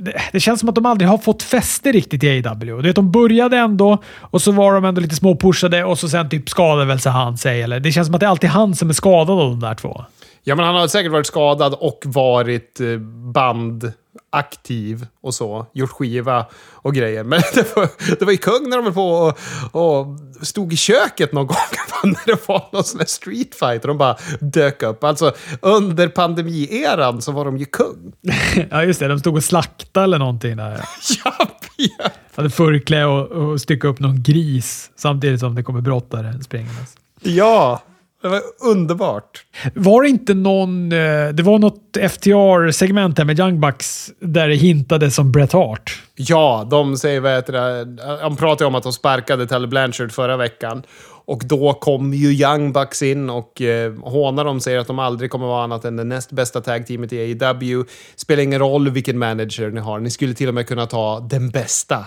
[0.00, 2.76] det, det, känns som att de aldrig har fått fäste riktigt i AW.
[2.76, 6.28] Du vet, de började ändå och så var de ändå lite småpushade och så sen
[6.28, 7.62] typ skadade väl sig han sig.
[7.62, 9.74] Eller, det känns som att det är alltid han som är skadad av de där
[9.74, 10.04] två.
[10.44, 12.98] Ja, men han har säkert varit skadad och varit eh,
[13.32, 15.66] bandaktiv och så.
[15.72, 17.24] Gjort skiva och grejer.
[17.24, 17.88] Men det var,
[18.18, 19.36] det var ju kung när de var på
[19.72, 20.06] och, och
[20.46, 21.56] stod i köket någon gång
[22.04, 25.04] när det var någon sån här streetfight och de bara dök upp.
[25.04, 28.12] Alltså under pandemieran så var de ju kung.
[28.70, 29.08] ja, just det.
[29.08, 30.84] De stod och slaktade eller någonting där.
[31.24, 31.34] ja,
[31.76, 32.10] ja.
[32.34, 36.96] Hade förklä och, och stycka upp någon gris samtidigt som det kommer brottare springandes.
[37.22, 37.82] Ja,
[38.22, 38.40] det var
[38.70, 39.44] underbart.
[39.74, 40.92] Var det inte någon...
[40.92, 46.02] Eh, det var något FTR-segment här med Young Bucks där det hintades om Bret Hart.
[46.14, 48.02] Ja, de säger vad heter det?
[48.22, 50.82] Han pratar om att de sparkade Tully Blanchard förra veckan.
[51.24, 55.30] Och då kom ju Young Bucks in och eh, hånar dem, säger att de aldrig
[55.30, 57.84] kommer vara annat än det näst bästa tag-teamet i AEW.
[58.16, 60.00] Spelar ingen roll vilken manager ni har.
[60.00, 62.06] Ni skulle till och med kunna ta den bästa.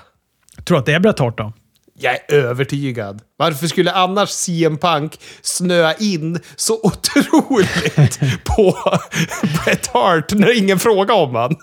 [0.66, 1.54] Tror du att det är Bret Hart då?
[2.00, 3.22] Jag är övertygad.
[3.44, 8.78] Varför skulle annars CM Punk snöa in så otroligt på
[9.42, 11.56] Bret Hart när ingen frågar om han?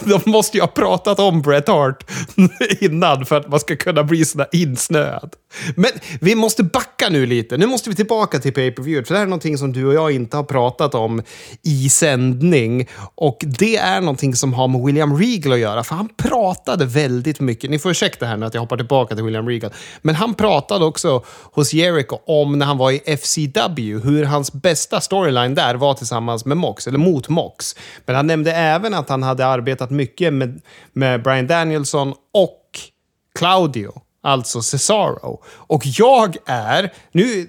[0.00, 2.10] De måste ju ha pratat om Bret Hart
[2.80, 5.34] innan för att man ska kunna bli sådär insnöad.
[5.76, 7.56] Men vi måste backa nu lite.
[7.56, 9.86] Nu måste vi tillbaka till pay per view för det här är någonting som du
[9.86, 11.22] och jag inte har pratat om
[11.62, 12.88] i sändning.
[13.14, 17.40] Och det är någonting som har med William Regal att göra, för han pratade väldigt
[17.40, 17.70] mycket.
[17.70, 19.70] Ni får ursäkta här nu att jag hoppar tillbaka till William Regal.
[20.02, 25.00] Men han pratade också hos Jericho om när han var i FCW, hur hans bästa
[25.00, 27.76] storyline där var tillsammans med Mox, eller mot Mox.
[28.06, 30.62] Men han nämnde även att han hade arbetat mycket med,
[30.92, 32.60] med Brian Danielson och
[33.38, 35.42] Claudio, alltså Cesaro.
[35.46, 37.46] Och jag är, nu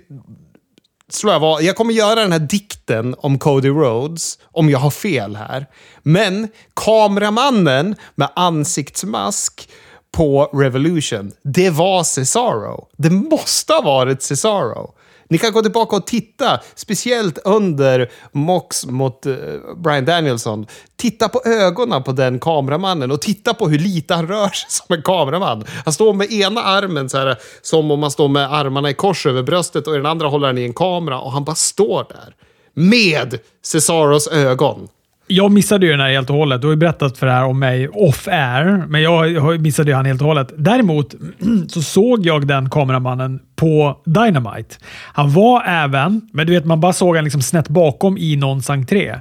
[1.22, 4.92] tror jag var, jag kommer göra den här dikten om Cody Rhodes, om jag har
[4.92, 5.66] fel här.
[6.04, 9.70] Men kameramannen med ansiktsmask
[10.16, 12.88] på Revolution, det var Cesaro.
[12.98, 14.94] Det måste ha varit Cesaro.
[15.30, 19.36] Ni kan gå tillbaka och titta, speciellt under Mox mot eh,
[19.78, 20.66] Brian Danielson.
[20.96, 24.96] Titta på ögonen på den kameramannen och titta på hur lite han rör sig som
[24.96, 25.66] en kameraman.
[25.86, 29.26] Han står med ena armen så här, som om man står med armarna i kors
[29.26, 32.06] över bröstet och i den andra håller han i en kamera och han bara står
[32.10, 32.36] där.
[32.74, 34.88] Med Cesaros ögon.
[35.28, 36.62] Jag missade ju den här helt och hållet.
[36.62, 40.06] Du har ju berättat för det här om mig off-air, men jag missade ju han
[40.06, 40.54] helt och hållet.
[40.58, 41.16] Däremot
[41.68, 44.76] så såg jag den kameramannen på Dynamite.
[45.14, 48.70] Han var även, men du vet man bara såg han liksom snett bakom i någons
[48.70, 49.16] entré.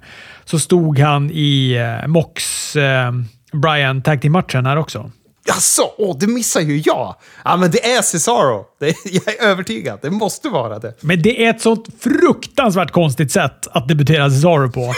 [0.45, 3.13] Så stod han i eh, Mox eh,
[3.53, 5.11] Brian Tag Team-matchen här också.
[5.47, 7.17] Jaså, åh, det missar ju jag!
[7.45, 8.65] Ja, men det är Cesaro.
[8.81, 9.99] Det är, jag är övertygad.
[10.03, 10.95] Det måste vara det.
[11.01, 14.95] Men det är ett sånt fruktansvärt konstigt sätt att debutera Cesaro på.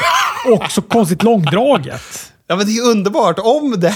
[0.53, 2.33] Och så konstigt långdraget.
[2.47, 3.39] Ja, men det är underbart.
[3.39, 3.89] Om det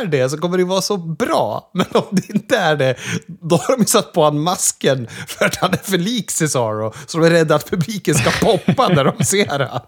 [0.00, 1.70] är det så kommer det vara så bra.
[1.74, 2.94] Men om det inte är det,
[3.26, 6.92] då har de satt på han masken för att han är för lik Cesaro.
[7.06, 9.80] Så de är rädda att publiken ska poppa när de ser han.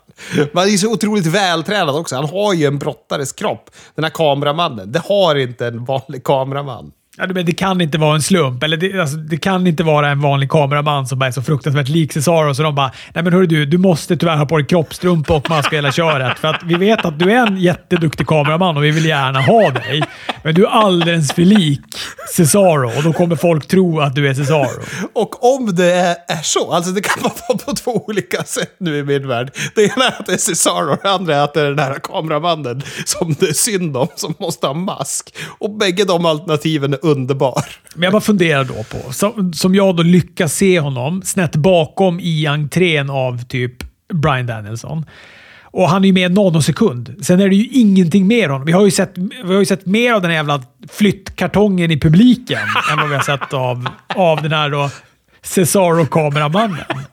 [0.53, 2.17] Man är ju så otroligt vältränad också.
[2.17, 4.93] Han har ju en brottares kropp, den här kameramannen.
[4.93, 6.93] Det har inte en vanlig kameraman.
[7.17, 8.63] Ja, men det kan inte vara en slump.
[8.63, 11.89] Eller det, alltså, det kan inte vara en vanlig kameraman som bara är så fruktansvärt
[11.89, 12.55] lik Cesaro.
[12.55, 15.51] Så de bara, nej men hörru du, du måste tyvärr ha på dig kroppstrumpa och
[15.51, 16.39] mask hela köret.
[16.39, 19.71] För att vi vet att du är en jätteduktig kameraman och vi vill gärna ha
[19.71, 20.03] dig.
[20.43, 21.81] Men du är alldeles för lik
[22.37, 24.83] Cesaro och då kommer folk tro att du är Cesaro.
[25.13, 28.99] Och om det är, är så, alltså det kan vara på två olika sätt nu
[28.99, 29.53] i min värld.
[29.75, 31.99] Det ena är att det är Cesaro, det andra är att det är den här
[32.03, 35.35] kameramannen som det är synd om, som måste ha mask.
[35.59, 37.65] Och bägge de alternativen är underbar.
[37.95, 42.21] Men jag bara funderar då på, som, som jag då lyckas se honom snett bakom
[42.21, 43.73] i entrén av typ
[44.13, 45.05] Brian Danielson.
[45.65, 47.15] Och han är ju med en nanosekund.
[47.23, 48.67] Sen är det ju ingenting mer honom.
[48.67, 49.13] Vi har ju sett,
[49.45, 52.59] vi har ju sett mer av den här jävla flyttkartongen i publiken
[52.91, 54.91] än vad vi har sett av, av den här då
[55.43, 57.05] Cesaro-kameramannen.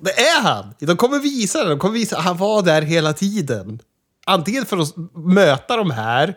[0.00, 0.74] Det är han!
[0.78, 1.68] De kommer visa det.
[1.68, 3.80] De kommer visa han var där hela tiden.
[4.26, 6.34] Antingen för att möta de här,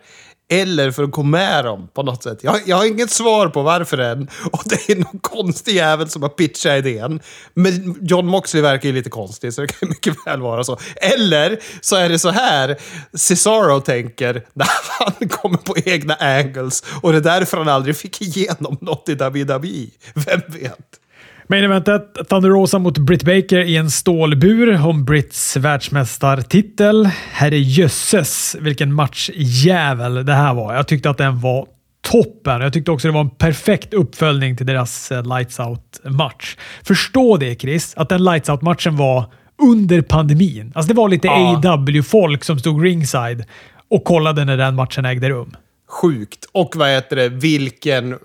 [0.62, 2.40] eller för att gå med dem på något sätt.
[2.42, 4.28] Jag, jag har inget svar på varför än.
[4.52, 7.20] Och det är någon konstig jävel som har pitchat idén.
[7.54, 10.78] Men John Moxley verkar ju lite konstig, så det kan mycket väl vara så.
[10.96, 12.78] Eller så är det så här
[13.14, 14.68] Cesaro tänker när
[15.00, 16.84] han kommer på egna angles.
[17.02, 19.88] Och det är därför han aldrig fick igenom något i WWE.
[20.14, 21.00] Vem vet?
[21.48, 27.06] Main eventet Thunder Rosa mot Britt Baker i en stålbur om Britts världsmästartitel.
[27.32, 30.76] Herre jösses vilken matchjävel det här var.
[30.76, 31.68] Jag tyckte att den var
[32.02, 32.62] toppen.
[32.62, 36.58] Jag tyckte också det var en perfekt uppföljning till deras eh, Lights Out-match.
[36.84, 39.26] Förstå det Chris, att den Lights Out-matchen var
[39.62, 40.72] under pandemin.
[40.76, 41.62] Alltså det var lite ja.
[41.66, 43.46] AW-folk som stod ringside
[43.90, 45.56] och kollade när den matchen ägde rum.
[45.90, 46.46] Sjukt.
[46.52, 48.18] Och vad heter det, vilken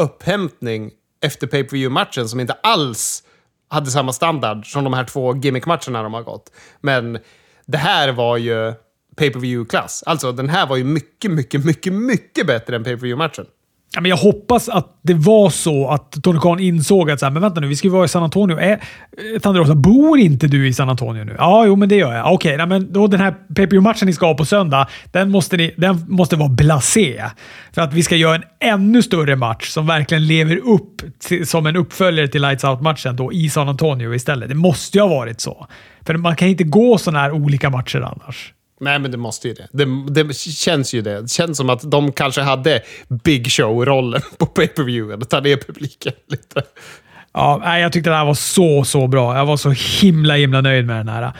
[0.00, 0.90] upphämtning
[1.20, 3.22] efter pay per view matchen som inte alls
[3.68, 6.52] hade samma standard som de här två gimmick-matcherna de har gått.
[6.80, 7.18] Men
[7.66, 8.74] det här var ju
[9.16, 12.84] pay per view klass Alltså, den här var ju mycket, mycket, mycket, mycket bättre än
[12.84, 13.46] pay per view matchen
[13.98, 17.30] Ja, men jag hoppas att det var så att Tony Khan insåg att så här,
[17.30, 18.58] men vänta nu, vi ska ju vara i San Antonio.
[18.58, 18.80] Är,
[19.44, 21.36] eh, bor inte du i San Antonio nu?
[21.38, 22.32] Ja, jo, men det gör jag.
[22.32, 25.56] Okej, okay, men då den här pay matchen ni ska ha på söndag, den måste,
[25.56, 27.24] ni, den måste vara blasé.
[27.72, 31.66] För att vi ska göra en ännu större match som verkligen lever upp till, som
[31.66, 34.48] en uppföljare till Lights Out-matchen då i San Antonio istället.
[34.48, 35.66] Det måste ju ha varit så.
[36.06, 38.52] För man kan inte gå sådana här olika matcher annars.
[38.80, 39.68] Nej, men det måste ju det.
[39.72, 40.24] det.
[40.24, 41.22] Det känns ju det.
[41.22, 46.12] Det känns som att de kanske hade Big Show-rollen på pay-per-viewen och ta ner publiken
[46.28, 46.62] lite.
[47.32, 49.36] Ja, jag tyckte det här var så, så bra.
[49.36, 49.70] Jag var så
[50.00, 51.32] himla, himla nöjd med den här.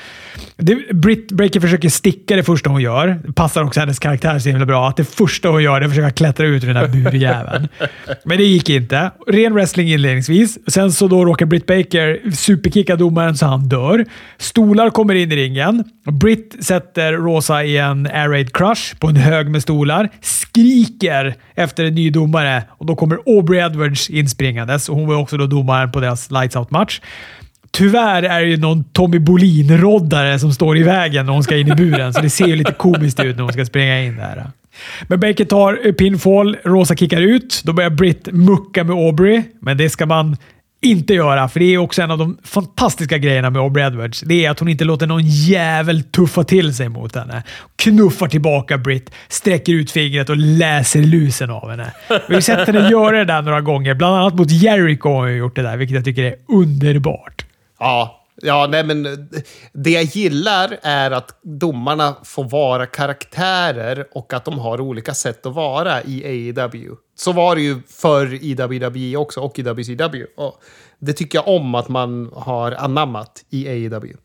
[0.56, 3.20] Det, Britt Breaker försöker sticka det första hon gör.
[3.26, 4.88] Det passar också hennes karaktär så himla bra.
[4.88, 7.68] Att det första hon gör är att försöka klättra ut ur den här burjäveln.
[8.24, 9.10] Men det gick inte.
[9.26, 10.58] Ren wrestling inledningsvis.
[10.66, 14.04] Sen så då råkar Britt Baker superkicka domaren så han dör.
[14.38, 15.84] Stolar kommer in i ringen.
[16.20, 20.08] Britt sätter Rosa i en air raid crush på en hög med stolar.
[20.20, 24.88] Skriker efter en ny domare och då kommer Aubrey Edwards inspringandes.
[24.88, 27.00] Och hon var också då domaren på deras lights out-match.
[27.70, 31.68] Tyvärr är det ju någon Tommy Bolin-roddare som står i vägen när hon ska in
[31.68, 34.46] i buren, så det ser ju lite komiskt ut när hon ska springa in där.
[35.08, 37.62] Men Baker tar pinfall, Rosa kickar ut.
[37.64, 40.36] Då börjar Britt mucka med Aubrey, men det ska man
[40.80, 44.20] inte göra, för det är också en av de fantastiska grejerna med Aubrey Edwards.
[44.20, 47.42] Det är att hon inte låter någon jävel tuffa till sig mot henne.
[47.76, 51.92] Knuffar tillbaka Britt, sträcker ut fingret och läser lusen av henne.
[52.28, 53.94] Vi har sett henne göra det där några gånger.
[53.94, 57.44] Bland annat mot Jericho har hon gjort det där, vilket jag tycker är underbart.
[57.78, 59.28] Ja, ja nej, men
[59.72, 65.46] det jag gillar är att domarna får vara karaktärer och att de har olika sätt
[65.46, 66.94] att vara i AEW.
[67.14, 70.26] Så var det ju förr i WWE också och i WCW.
[70.36, 70.62] Och
[70.98, 74.16] det tycker jag om att man har anammat i AEW.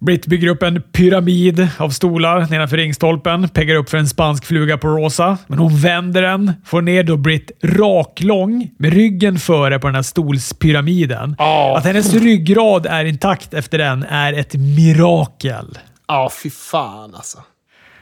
[0.00, 4.78] Britt bygger upp en pyramid av stolar nedanför ringstolpen, peggar upp för en spansk fluga
[4.78, 9.86] på Rosa, men hon vänder den, får ner då Britt raklång med ryggen före på
[9.86, 11.36] den här stolspyramiden.
[11.38, 11.76] Oh.
[11.76, 15.78] Att hennes ryggrad är intakt efter den är ett mirakel.
[16.08, 17.38] Ja, oh, fy fan alltså.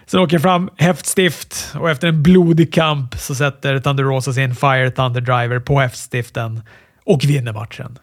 [0.06, 4.90] Sen åker fram häftstift och efter en blodig kamp så sätter Thunder Rosa sin Fire
[4.90, 6.60] Thunder Driver på häftstiften
[7.04, 7.98] och vinner matchen.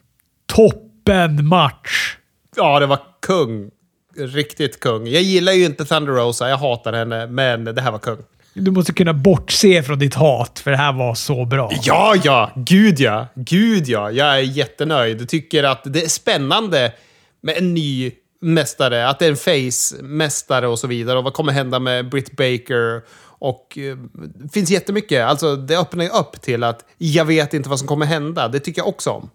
[0.46, 2.16] Toppen match!
[2.56, 3.70] Ja, det var kung
[4.18, 5.06] riktigt kung.
[5.06, 8.18] Jag gillar ju inte Thunder Rosa, jag hatar henne, men det här var kung.
[8.54, 11.72] Du måste kunna bortse från ditt hat, för det här var så bra.
[11.82, 12.50] Ja, ja!
[12.56, 13.26] Gud ja!
[13.34, 14.10] Gud ja!
[14.10, 15.20] Jag är jättenöjd.
[15.20, 16.92] Jag tycker att det är spännande
[17.40, 19.08] med en ny mästare.
[19.08, 21.18] Att det är en face-mästare och så vidare.
[21.18, 23.02] Och vad kommer hända med Britt Baker?
[23.38, 23.96] Och eh,
[24.34, 25.24] det finns jättemycket.
[25.24, 28.48] Alltså, det öppnar ju upp till att jag vet inte vad som kommer hända.
[28.48, 29.30] Det tycker jag också om.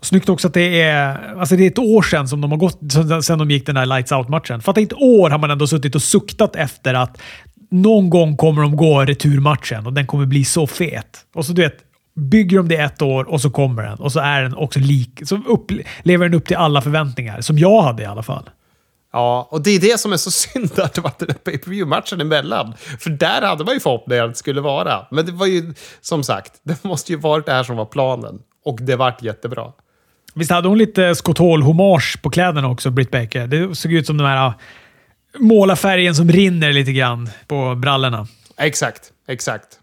[0.00, 2.80] Snyggt också att det är, alltså det är ett år sedan som de har gått,
[3.24, 4.60] sedan de gick den där Lights Out-matchen.
[4.60, 7.20] Fatta ett år har man ändå suttit och suktat efter att
[7.70, 11.26] någon gång kommer de gå returmatchen och den kommer bli så fet.
[11.34, 11.76] Och så du vet,
[12.14, 15.20] bygger de det ett år och så kommer den och så är den också lik.
[15.24, 15.70] Så upp,
[16.02, 18.50] lever den upp till alla förväntningar, som jag hade i alla fall.
[19.12, 21.70] Ja, och det är det som är så synd att det var den pay per
[21.70, 22.74] view matchen emellan.
[22.98, 25.06] För där hade man ju förhoppningar att det skulle vara.
[25.10, 28.38] Men det var ju, som sagt, det måste ju varit det här som var planen.
[28.64, 29.72] Och det vart jättebra.
[30.34, 33.46] Visst hade hon lite Scott Hall-hommage på kläderna också, Britt Baker?
[33.46, 34.52] Det såg ut som den här
[35.38, 38.26] målarfärgen som rinner lite grann på brallorna.
[38.56, 39.78] Exakt, exakt.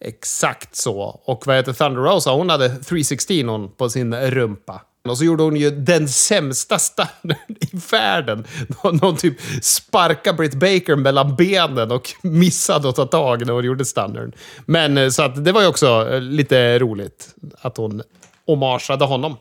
[0.00, 1.00] Exakt så.
[1.24, 2.30] Och vad heter Thunder Rosa?
[2.30, 4.80] Hon hade 316 på sin rumpa.
[5.08, 8.44] Och så gjorde hon ju den sämsta standarden i världen.
[8.84, 13.64] Någon, någon typ sparkade Britt Baker mellan benen och missade att ta tag när hon
[13.64, 14.32] gjorde standarden.
[14.66, 17.28] Men eh, så att det var ju också eh, lite roligt
[17.60, 18.02] att hon
[18.46, 19.36] homageade honom.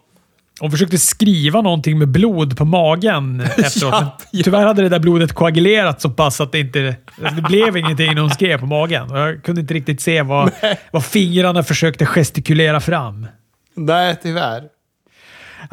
[0.59, 3.93] Hon försökte skriva någonting med blod på magen efteråt.
[3.93, 4.43] ja, ja.
[4.43, 6.95] Tyvärr hade det där blodet koagulerat så pass att det inte
[7.35, 9.09] det blev ingenting när hon skrev på magen.
[9.09, 10.51] Jag kunde inte riktigt se vad,
[10.91, 13.27] vad fingrarna försökte gestikulera fram.
[13.75, 14.63] Nej, tyvärr.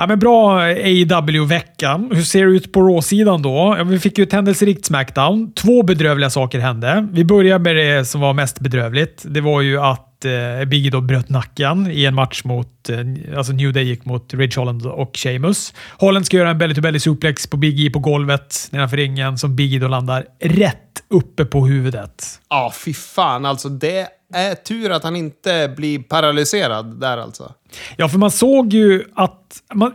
[0.01, 2.09] Ja, men bra AW-vecka.
[2.13, 3.75] Hur ser det ut på Raw-sidan då?
[3.79, 5.53] Ja, vi fick ju ett händelserikt Smackdown.
[5.53, 7.09] Två bedrövliga saker hände.
[7.13, 9.23] Vi börjar med det som var mest bedrövligt.
[9.27, 12.91] Det var ju att eh, Biggie då bröt nacken i en match mot...
[12.91, 12.99] Eh,
[13.37, 15.75] alltså New Day gick mot Ridge Holland och Sheamus.
[15.99, 19.57] Holland ska göra en belly to belly suplex på Biggie på golvet nedanför ringen som
[19.57, 22.25] Biggie då landar rätt uppe på huvudet.
[22.51, 23.69] Ja, fy fan alltså.
[23.69, 27.53] Det är tur att han inte blir paralyserad där alltså.
[27.97, 29.63] Ja, för man såg ju att...
[29.75, 29.93] Man,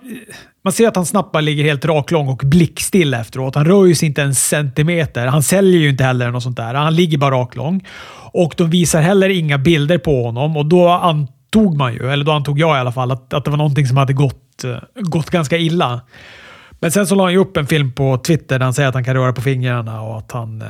[0.64, 3.56] man ser att han snappar ligger helt raklång och blickstill efteråt.
[3.56, 5.28] Han rör ju sig inte en centimeter.
[5.28, 6.74] Han säljer ju inte heller något sånt där.
[6.74, 7.88] Han ligger bara raklång.
[8.32, 12.32] Och de visar heller inga bilder på honom och då antog man ju, eller då
[12.32, 15.30] antog jag i alla fall, att, att det var någonting som hade gått, eh, gått
[15.30, 16.02] ganska illa.
[16.80, 18.96] Men sen så la han ju upp en film på Twitter där han säger att
[18.96, 20.62] han kan röra på fingrarna och att han...
[20.62, 20.68] Eh,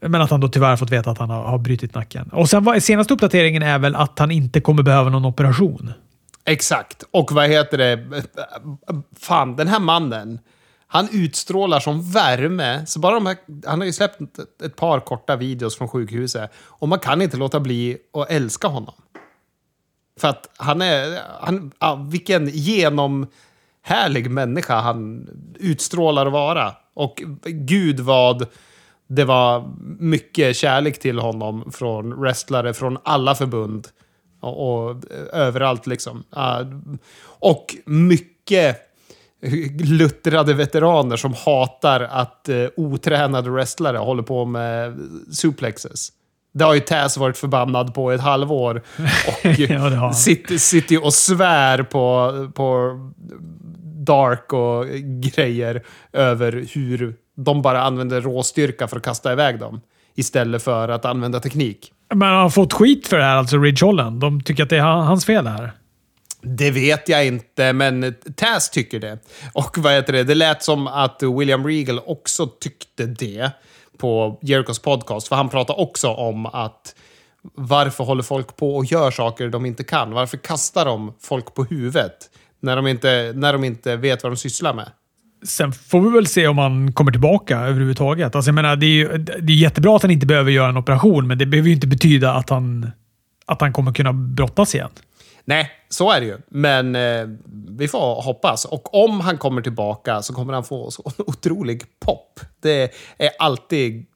[0.00, 2.28] men att han då tyvärr fått veta att han har, har brutit nacken.
[2.32, 5.92] Och sen var, senaste uppdateringen är väl att han inte kommer behöva någon operation.
[6.44, 7.04] Exakt.
[7.10, 8.22] Och vad heter det?
[9.20, 10.38] Fan, den här mannen.
[10.86, 12.86] Han utstrålar som värme.
[12.86, 13.36] Så bara de här,
[13.66, 16.50] han har ju släppt ett, ett par korta videos från sjukhuset.
[16.56, 18.94] Och man kan inte låta bli att älska honom.
[20.20, 21.18] För att han är...
[21.40, 25.28] Han, ja, vilken genomhärlig människa han
[25.60, 26.72] utstrålar att vara.
[26.94, 28.46] Och gud vad
[29.10, 33.88] det var mycket kärlek till honom från wrestlare från alla förbund.
[34.40, 36.24] Och, och överallt liksom.
[36.36, 36.78] Uh,
[37.22, 38.76] och mycket
[39.80, 44.98] luttrade veteraner som hatar att uh, otränade wrestlare håller på med
[45.32, 46.08] suplexes.
[46.52, 48.82] Det har ju Taz varit förbannad på ett halvår.
[49.26, 52.98] Och ja, sitter, sitter och svär på, på
[54.04, 54.86] Dark och
[55.22, 55.82] grejer
[56.12, 59.80] över hur de bara använder råstyrka för att kasta iväg dem.
[60.14, 61.92] Istället för att använda teknik.
[62.14, 64.20] Men han har fått skit för det här, alltså Ridge Holland.
[64.20, 65.72] De tycker att det är hans fel här.
[66.42, 69.18] Det vet jag inte, men Taz tycker det.
[69.52, 70.24] Och vad heter det?
[70.24, 73.50] Det lät som att William Regal också tyckte det
[73.98, 75.28] på Jericos podcast.
[75.28, 76.94] För han pratade också om att
[77.54, 80.12] varför håller folk på och gör saker de inte kan?
[80.12, 82.30] Varför kastar de folk på huvudet
[82.60, 84.90] när de inte, när de inte vet vad de sysslar med?
[85.42, 88.34] Sen får vi väl se om han kommer tillbaka överhuvudtaget.
[88.34, 90.76] Alltså jag menar, det, är ju, det är jättebra att han inte behöver göra en
[90.76, 92.90] operation, men det behöver ju inte betyda att han,
[93.46, 94.90] att han kommer kunna brottas igen.
[95.44, 96.38] Nej, så är det ju.
[96.48, 97.28] Men eh,
[97.68, 98.64] vi får hoppas.
[98.64, 102.40] Och om han kommer tillbaka så kommer han få så otrolig pop.
[102.60, 104.06] Det är alltid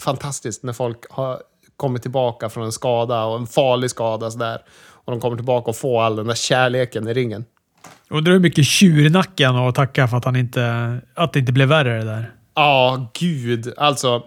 [0.00, 1.42] fantastiskt när folk har
[1.76, 4.62] kommit tillbaka från en skada och en farlig skada sådär.
[5.04, 7.44] Och de kommer tillbaka och får all den där kärleken i ringen.
[8.08, 11.98] Undrar hur mycket tjurnacken och tacka för att, han inte, att det inte blev värre
[11.98, 12.30] det där.
[12.54, 13.72] Ja, gud.
[13.76, 14.22] Alltså.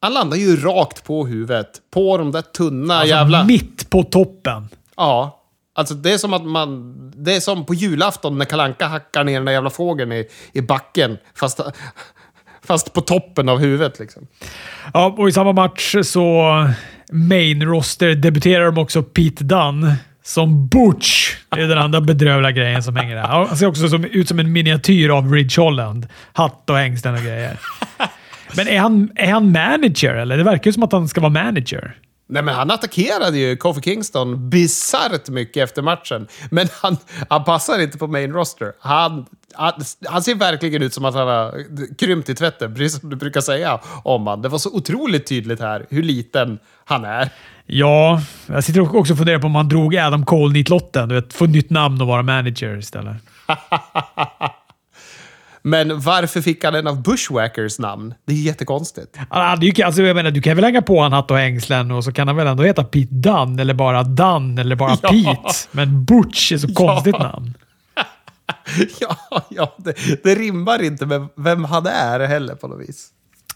[0.00, 1.68] Han landar ju rakt på huvudet.
[1.90, 3.44] På de där tunna alltså, jävla...
[3.44, 4.68] mitt på toppen.
[4.96, 5.34] Ja.
[5.74, 6.94] Alltså det är som att man...
[7.16, 10.60] Det är som på julafton när Kalanka hackar ner den där jävla fågeln i, i
[10.60, 11.18] backen.
[11.34, 11.60] Fast,
[12.64, 14.26] fast på toppen av huvudet liksom.
[14.94, 16.44] Ja, och i samma match så
[17.12, 19.96] main roster debuterar de också Pete Dunne
[20.28, 21.36] som Butch.
[21.48, 23.22] Det är den andra bedrövliga grejen som hänger där.
[23.22, 26.06] Han ser också som, ut som en miniatyr av Ridge Holland.
[26.32, 27.60] Hatt och hängslen och grejer.
[28.56, 30.36] Men är han, är han manager, eller?
[30.36, 31.96] Det verkar ju som att han ska vara manager.
[32.28, 36.26] Nej, men han attackerade ju Kofi Kingston bisarrt mycket efter matchen.
[36.50, 36.96] Men han,
[37.28, 38.72] han passar inte på main roster.
[38.80, 39.72] Han, han,
[40.06, 41.64] han, ser verkligen ut som att han har
[41.98, 44.42] krympt i tvätten, precis som du brukar säga om han.
[44.42, 47.30] Det var så otroligt tydligt här hur liten han är.
[47.70, 51.08] Ja, jag sitter också och funderar på om han drog Adam Cole nitlotten.
[51.08, 53.16] Du vet, få nytt namn och vara manager istället.
[55.62, 58.14] Men varför fick han en av Bushwackers namn?
[58.26, 59.18] Det är jättekonstigt.
[59.28, 62.28] Alltså, jag menar, du kan väl hänga på en hatt och hängslen och så kan
[62.28, 65.08] han väl ändå heta Pete Dunn eller bara Dunn eller bara ja.
[65.08, 65.54] Pete.
[65.70, 67.32] Men Butch är så konstigt ja.
[67.32, 67.54] namn.
[69.00, 69.16] ja,
[69.48, 73.08] ja det, det rimmar inte med vem han är heller på något vis.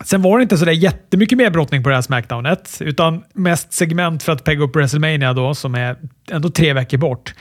[0.04, 4.22] Sen var det inte sådär jättemycket mer brottning på det här Smackdownet, utan mest segment
[4.22, 5.96] för att pegga upp WrestleMania då, som är
[6.30, 7.34] ändå tre veckor bort.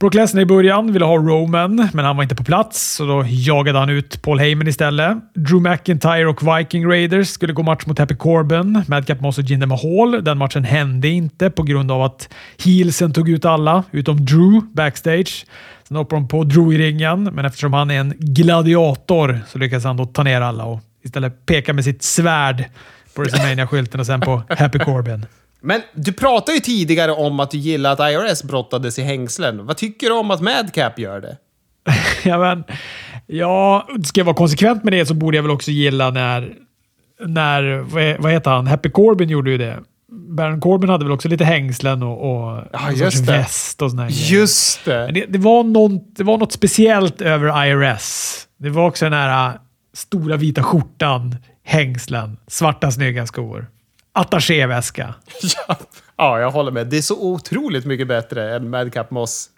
[0.00, 3.24] Brock Lesnar i början ville ha Roman, men han var inte på plats, så då
[3.28, 5.18] jagade han ut Paul Heyman istället.
[5.34, 9.66] Drew McIntyre och Viking Raiders skulle gå match mot Happy Corbin, Madcap Moss och Jinder
[9.66, 10.24] Mahal.
[10.24, 12.28] Den matchen hände inte på grund av att
[12.64, 15.46] heelsen tog ut alla, utom Drew backstage.
[15.88, 19.84] Sen hoppade de på Drew i ringen, men eftersom han är en gladiator så lyckades
[19.84, 22.64] han då ta ner alla och istället peka med sitt svärd
[23.14, 25.26] på WrestleMania-skylten och sen på Happy Corbin.
[25.60, 29.66] Men du pratade ju tidigare om att du gillar att IRS brottades i hängslen.
[29.66, 31.36] Vad tycker du om att Madcap gör det?
[32.28, 32.64] ja, men,
[33.26, 36.54] ja, ska jag vara konsekvent med det så borde jag väl också gilla när,
[37.26, 37.78] när
[38.22, 39.78] vad heter han, Happy Corbin gjorde ju det.
[40.12, 43.32] Baron Corbin hade väl också lite hängslen och, och ja, just det.
[43.32, 45.12] väst och såna Just det.
[45.12, 45.26] det.
[45.28, 45.38] det.
[45.38, 48.36] var något, det var något speciellt över IRS.
[48.56, 49.58] Det var också den här
[49.92, 53.66] stora vita skjortan, hängslen, svarta snygga skor.
[54.12, 55.14] Attachéväska.
[55.68, 55.76] Ja,
[56.16, 56.86] ja, jag håller med.
[56.86, 59.50] Det är så otroligt mycket bättre än Madcap Moss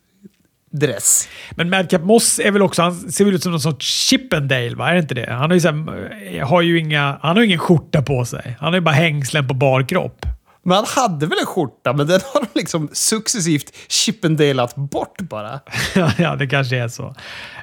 [0.72, 1.28] dress.
[1.50, 4.90] Men Madcap Moss är väl också, han ser väl ut som någon sorts Chippendale, va?
[4.90, 5.32] Är det inte det?
[5.32, 8.56] Han har ju, så här, har ju inga, han har ingen skjorta på sig.
[8.60, 10.26] Han har ju bara hängslen på bar kropp.
[10.64, 15.60] Men han hade väl en skjorta, men den har de liksom successivt chippendelat bort bara.
[16.18, 17.14] ja, det kanske är så.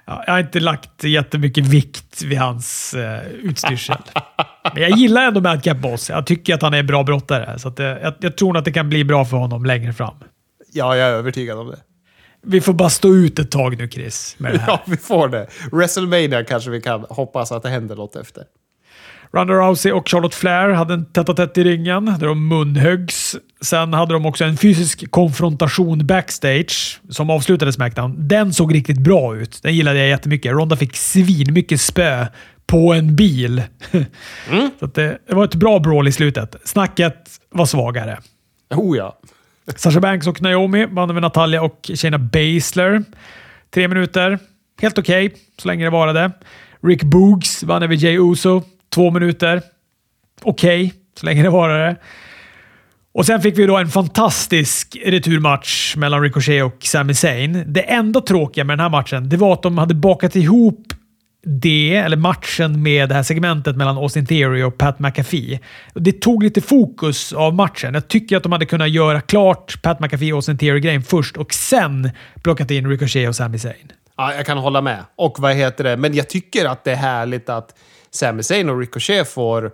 [0.06, 3.98] Ja, jag har inte lagt jättemycket vikt vid hans eh, utstyrsel.
[4.74, 6.10] Men jag gillar ändå Madcap Boss.
[6.10, 7.60] Jag tycker att han är en bra brottare.
[7.60, 10.16] Så att, eh, jag, jag tror att det kan bli bra för honom längre fram.
[10.74, 11.80] Ja, jag är övertygad om det.
[12.42, 14.36] Vi får bara stå ut ett tag nu, Chris.
[14.38, 14.68] Med det här.
[14.72, 15.48] Ja, vi får det.
[15.72, 18.44] WrestleMania kanske vi kan hoppas att det händer något efter.
[19.32, 23.36] Ronda Rousey och Charlotte Flair hade en tätt tätt i ringen där de munhöggs.
[23.62, 28.28] Sen hade de också en fysisk konfrontation backstage som avslutade Smackdown.
[28.28, 29.60] Den såg riktigt bra ut.
[29.64, 30.52] Den gillade jag jättemycket.
[30.52, 32.28] Ronda fick svin mycket spö
[32.68, 33.64] på en bil.
[34.52, 34.70] Mm.
[34.80, 36.56] Så det, det, var ett bra brawl i slutet.
[36.64, 37.16] Snacket
[37.50, 38.20] var svagare.
[38.76, 39.20] Oh ja.
[39.76, 43.04] Sasha Banks och Naomi vann över Natalia och Shayna Baszler.
[43.70, 44.40] Tre minuter.
[44.82, 46.32] Helt okej, okay, så länge det varade.
[46.84, 48.64] Rick Boogs vann över Jay Uso.
[48.90, 49.62] Två minuter.
[50.42, 51.96] Okej, okay, så länge det varade.
[53.12, 57.64] Och sen fick vi då en fantastisk returmatch mellan Ricochet och Sami Zayn.
[57.68, 60.94] Det enda tråkiga med den här matchen det var att de hade bakat ihop
[61.44, 65.60] det, eller matchen med det här segmentet mellan Austin Theory och Pat McAfee.
[65.94, 67.94] Det tog lite fokus av matchen.
[67.94, 71.54] Jag tycker att de hade kunnat göra klart Pat McAfee och Austin Theory-grejen först och
[71.54, 72.12] sen
[72.44, 73.92] plockat in Ricochet och Sami Zayn.
[74.18, 75.00] Ja, jag kan hålla med.
[75.16, 75.98] Och vad heter det?
[75.98, 77.76] Men jag tycker att det är härligt att
[78.12, 79.72] Sami Zayn och Ricochet får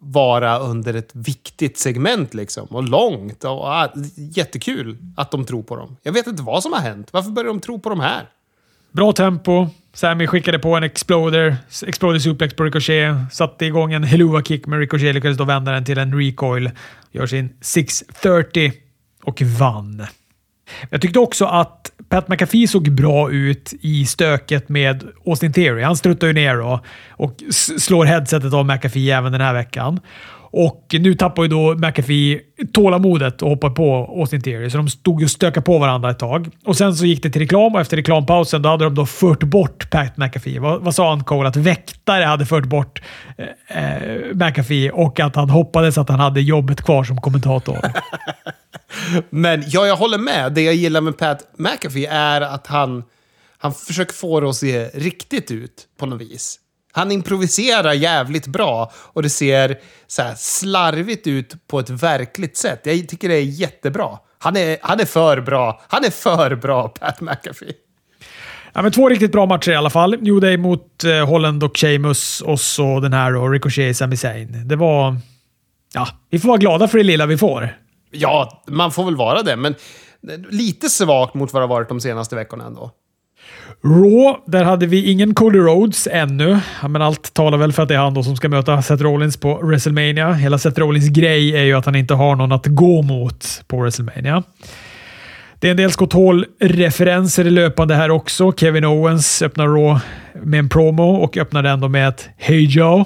[0.00, 2.66] vara under ett viktigt segment liksom.
[2.66, 3.44] Och långt.
[3.44, 5.96] Och, och, jättekul att de tror på dem.
[6.02, 7.08] Jag vet inte vad som har hänt.
[7.12, 8.28] Varför börjar de tro på de här?
[8.92, 9.66] Bra tempo.
[9.92, 11.56] Sammy skickade på en exploder,
[11.86, 15.84] exploder suplex på Ricochet, satte igång en Helua kick men Ricochet lyckades då vända den
[15.84, 16.70] till en recoil.
[17.12, 18.72] Gör sin 630
[19.22, 20.06] och vann.
[20.90, 25.82] Jag tyckte också att Pat McAfee såg bra ut i stöket med Austin Theory.
[25.82, 27.42] Han struttar ju ner och, och
[27.78, 30.00] slår headsetet av McAfee även den här veckan.
[30.58, 32.40] Och nu tappar ju då McAfee
[32.72, 36.48] tålamodet och hoppar på Austin Theory, så de stod och stökade på varandra ett tag.
[36.64, 39.42] Och Sen så gick det till reklam och efter reklampausen då hade de då fört
[39.42, 40.58] bort Pat McAfee.
[40.58, 41.48] Vad, vad sa han Cole?
[41.48, 43.02] Att väktare hade fört bort
[43.68, 47.78] eh, eh McAfee och att han hoppades att han hade jobbet kvar som kommentator.
[49.30, 50.52] Men ja, jag håller med.
[50.52, 53.04] Det jag gillar med Pat McAfee är att han,
[53.58, 56.60] han försöker få det att se riktigt ut på något vis.
[56.96, 62.80] Han improviserar jävligt bra och det ser så slarvigt ut på ett verkligt sätt.
[62.84, 64.18] Jag tycker det är jättebra.
[64.38, 65.82] Han är, han är för bra.
[65.88, 67.72] Han är för bra, Pat McAfee.
[68.72, 70.16] Ja, men två riktigt bra matcher i alla fall.
[70.20, 74.68] New Day mot eh, Holland och Sheamus och så den här och Ricochet Sami Zayn.
[74.68, 75.16] Det var...
[75.94, 77.76] Ja, vi får vara glada för det lilla vi får.
[78.10, 79.74] Ja, man får väl vara det, men
[80.50, 82.90] lite svagt mot vad det har varit de senaste veckorna ändå.
[83.84, 87.94] Raw, där hade vi ingen Cody Rhodes ännu, men allt talar väl för att det
[87.94, 90.32] är han då som ska möta Seth Rollins på WrestleMania.
[90.32, 93.76] Hela Seth Rollins grej är ju att han inte har någon att gå mot på
[93.76, 94.42] WrestleMania.
[95.60, 98.52] Det är en del Scott Hall-referenser i löpande här också.
[98.52, 100.00] Kevin Owens öppnar Raw
[100.42, 103.04] med en promo och öppnar den då med ett “Hey Joe”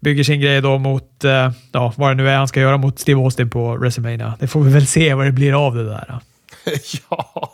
[0.00, 2.98] bygger sin grej då mot, eh, ja, vad det nu är han ska göra mot
[2.98, 4.34] Steve Austin på WrestleMania.
[4.40, 6.18] Det får vi väl se vad det blir av det där.
[7.10, 7.52] ja.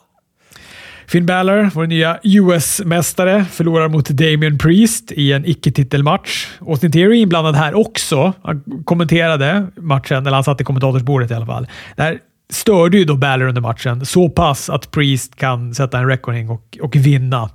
[1.08, 6.46] Finn Balor, vår nya US-mästare, förlorar mot Damien Priest i en icke-titelmatch.
[6.60, 8.32] Austin Theory är inblandad här också.
[8.42, 11.66] Han kommenterade matchen, eller han satt i kommentatorsbordet i alla fall.
[11.96, 12.18] Det här
[12.50, 16.78] störde ju då Balor under matchen så pass att Priest kan sätta en reckoning och,
[16.82, 17.50] och vinna.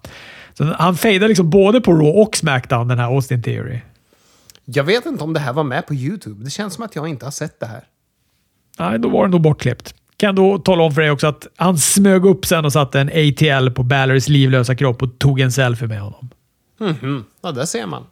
[0.54, 3.80] Så han fejdar liksom både på Raw och Smackdown, den här Austin Theory.
[4.66, 6.44] Jag vet inte om det här var med på YouTube.
[6.44, 7.84] Det känns som att jag inte har sett det här.
[8.80, 9.96] Nej, då var det nog bortklippt.
[10.18, 13.08] Kan då tala om för dig också att han smög upp sen och satte en
[13.08, 16.30] ATL på Ballers livlösa kropp och tog en selfie med honom.
[16.82, 17.24] Mm -hmm.
[17.44, 18.04] Ja, där ser man.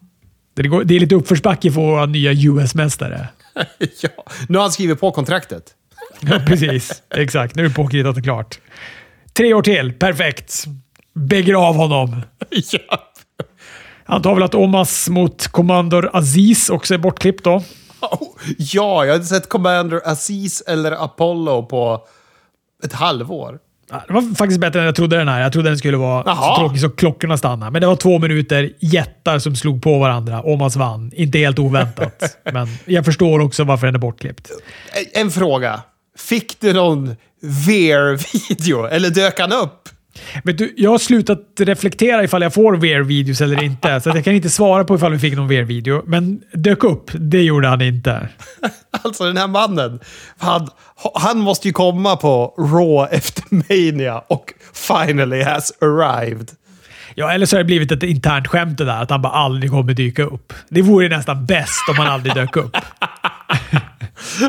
[0.53, 3.27] Det, går, det är lite uppförsbacke för vår nya US-mästare.
[4.01, 4.09] ja,
[4.49, 5.63] nu har han skrivit på kontraktet.
[6.19, 7.03] ja, precis.
[7.09, 7.55] Exakt.
[7.55, 8.59] Nu är det påkritat och klart.
[9.33, 9.93] Tre år till.
[9.93, 10.65] Perfekt.
[11.13, 12.21] Bägger av honom.
[12.71, 13.11] ja.
[14.03, 17.63] Han tar väl att Omas mot Commander Aziz också är bortklippt då.
[18.57, 22.07] Ja, jag hade sett Commander Aziz eller Apollo på
[22.83, 23.59] ett halvår.
[24.07, 25.41] Det var faktiskt bättre än jag trodde den här.
[25.41, 26.55] Jag trodde den skulle vara Aha.
[26.55, 27.71] så tråkig så klockorna stannade.
[27.71, 30.41] Men det var två minuter jättar som slog på varandra.
[30.43, 31.11] Omas vann.
[31.15, 32.37] Inte helt oväntat.
[32.51, 34.51] men jag förstår också varför den är bortklippt.
[35.13, 35.81] En fråga.
[36.17, 38.85] Fick du någon VR-video?
[38.85, 39.89] Eller dök han upp?
[40.43, 44.33] Men du, jag har slutat reflektera ifall jag får VR-videos eller inte, så jag kan
[44.33, 46.03] inte svara på ifall vi fick någon VR-video.
[46.05, 48.29] Men dök upp, det gjorde han inte.
[49.03, 49.99] alltså den här mannen,
[50.37, 50.67] han,
[51.15, 56.51] han måste ju komma på Raw efter Mania och finally has arrived.
[57.15, 59.71] Ja, eller så har det blivit ett internt skämt det där, att han bara aldrig
[59.71, 60.53] kommer dyka upp.
[60.69, 62.77] Det vore nästan bäst om han aldrig dök upp.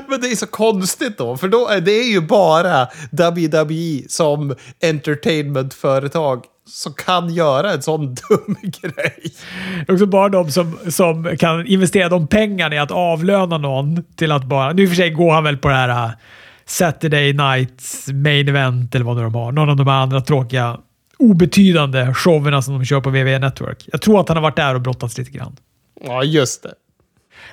[0.08, 4.54] Men det är så konstigt då, för då är det är ju bara WWE som
[4.82, 9.32] entertainmentföretag som kan göra en sån dum grej.
[9.86, 14.04] Det är också bara de som, som kan investera de pengarna i att avlöna någon
[14.16, 14.72] till att bara...
[14.72, 16.12] Nu för sig går han väl på det här uh,
[16.66, 19.52] Saturday Night Main Event eller vad de har.
[19.52, 20.78] Någon av de här andra tråkiga,
[21.18, 23.88] obetydande showerna som de kör på WWE Network.
[23.92, 25.56] Jag tror att han har varit där och brottats lite grann.
[26.04, 26.74] Ja, just det.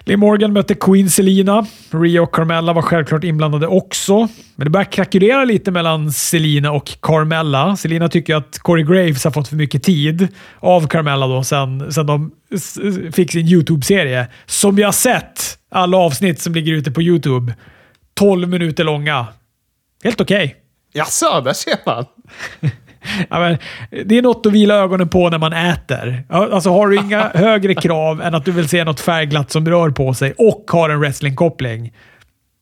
[0.04, 1.66] Lee Morgan mötte Queen Selina.
[1.92, 4.28] Rhea och Carmella var självklart inblandade också.
[4.56, 7.76] Men det börjar krackelera lite mellan Selina och Carmella.
[7.76, 10.28] Selina tycker att Corey Graves har fått för mycket tid
[10.60, 12.32] av Carmella då sen, sen de
[13.14, 14.28] fick sin YouTube-serie.
[14.46, 17.54] Som jag sett alla avsnitt som ligger ute på YouTube.
[18.14, 19.28] 12 minuter långa.
[20.04, 20.46] Helt okej.
[20.46, 20.56] Okay.
[20.94, 22.06] Jaså, där ser man.
[23.30, 23.58] Ja, men,
[24.06, 26.24] det är något att vila ögonen på när man äter.
[26.30, 29.90] Alltså, har du inga högre krav än att du vill se något färgglatt som rör
[29.90, 31.94] på sig och har en wrestlingkoppling,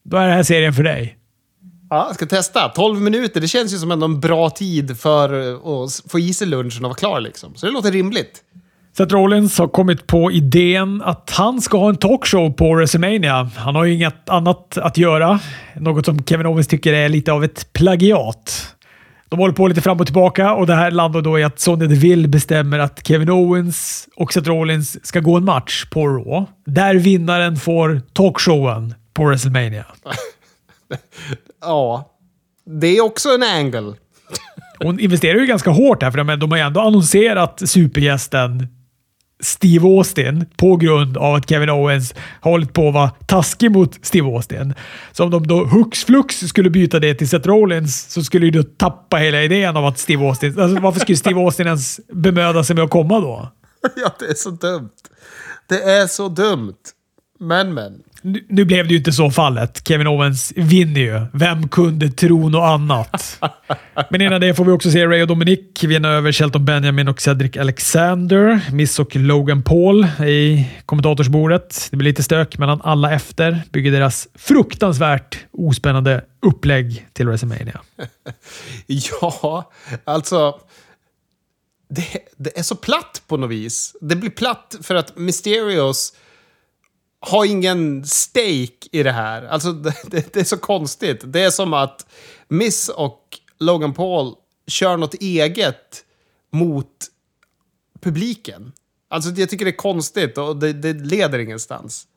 [0.05, 1.17] då är den här serien för dig.
[1.89, 2.69] Ja, jag ska testa.
[2.69, 5.53] 12 minuter, det känns ju som en bra tid för
[5.85, 7.19] att få i sig lunchen och vara klar.
[7.21, 7.55] Liksom.
[7.55, 8.43] Så det låter rimligt.
[8.97, 13.49] Seth Rollins har kommit på idén att han ska ha en talkshow på WrestleMania.
[13.55, 15.39] Han har ju inget annat att göra.
[15.75, 18.75] Något som Kevin Owens tycker är lite av ett plagiat.
[19.29, 21.87] De håller på lite fram och tillbaka och det här landar då i att Sonny
[21.87, 26.45] Deville bestämmer att Kevin Owens och Seth Rollins ska gå en match på Raw.
[26.65, 29.85] Där vinnaren får talkshowen på WrestleMania.
[31.61, 32.11] ja,
[32.65, 33.93] det är också en angle.
[34.79, 38.67] Hon investerar ju ganska hårt här, för de har ju ändå annonserat supergästen
[39.39, 44.05] Steve Austin på grund av att Kevin Owens har hållit på att vara taskig mot
[44.05, 44.73] Steve Austin.
[45.11, 48.51] Så om de då hux flux skulle byta det till Seth Rollins så skulle ju
[48.51, 50.59] då tappa hela idén om att Steve Austin...
[50.59, 53.51] Alltså varför skulle Steve Austin ens bemöda sig med att komma då?
[53.95, 54.89] ja, det är så dumt.
[55.67, 56.77] Det är så dumt.
[57.39, 58.03] Men, men.
[58.27, 59.87] Nu, nu, blev det ju inte så fallet.
[59.87, 61.25] Kevin Owens vinner ju.
[61.33, 63.39] Vem kunde tro något annat?
[64.09, 67.21] Men innan det får vi också se Ray och Dominic vinna över Shelton Benjamin och
[67.21, 68.61] Cedric Alexander.
[68.71, 71.87] Miss och Logan Paul i kommentatorsbordet.
[71.91, 73.61] Det blir lite stök mellan alla efter.
[73.71, 77.81] Bygger deras fruktansvärt ospännande upplägg till WrestleMania.
[79.21, 79.71] ja,
[80.03, 80.59] alltså...
[81.89, 82.05] Det,
[82.37, 83.95] det, är så platt på något vis.
[84.01, 86.13] Det blir platt för att Mysterios
[87.27, 89.43] har ingen stake i det här.
[89.43, 91.21] Alltså, det, det, det, är så konstigt.
[91.25, 92.05] Det är som att
[92.47, 93.21] Miss och
[93.59, 94.33] Logan Paul
[94.67, 96.03] kör något eget
[96.51, 96.91] mot
[98.01, 98.71] publiken.
[99.09, 102.07] Alltså, jag tycker det är konstigt och det, det leder ingenstans.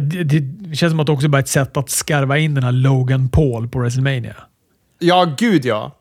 [0.00, 2.64] Det, det känns som att det också bara är ett sätt att skarva in den
[2.64, 4.36] här Logan Paul på WrestleMania.
[4.98, 5.98] Ja, gud ja.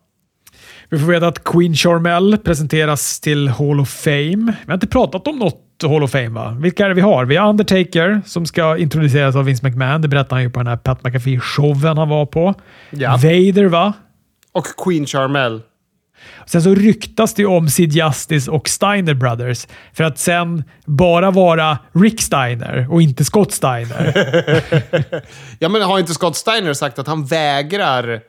[0.90, 4.54] Vi får veta att Queen Charmel presenteras till Hall of Fame.
[4.62, 6.58] Vi har inte pratat om något Hall of Fame va?
[6.60, 7.26] Vilka är det vi har?
[7.26, 10.02] Vi har Undertaker som ska introduceras av Vince McMahon.
[10.02, 12.54] Det berättar han ju på den här Pat McAfee-showen han var på.
[12.90, 13.12] Ja.
[13.12, 13.94] Vader va?
[14.52, 15.62] Och Queen Charmel.
[16.46, 21.78] Sen så ryktas det om Sid Justice och Steiner Brothers för att sen bara vara
[21.92, 24.14] Rick Steiner och inte Scott Steiner.
[25.60, 28.22] ja, men har inte Scott Steiner sagt att han vägrar...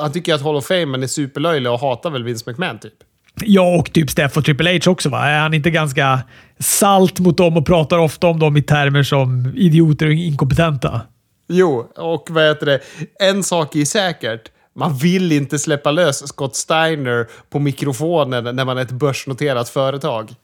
[0.00, 2.94] Han tycker att Hall of Fame är superlöjlig och hatar väl Vince McMahon typ?
[3.42, 5.08] Ja, och typ Steph och Triple H också.
[5.08, 5.26] Va?
[5.26, 6.20] Är han inte ganska
[6.58, 11.00] salt mot dem och pratar ofta om dem i termer som idioter och inkompetenta?
[11.48, 12.80] Jo, och vad heter det?
[13.20, 14.50] En sak är säkert.
[14.76, 20.30] Man vill inte släppa lös Scott Steiner på mikrofonen när man är ett börsnoterat företag.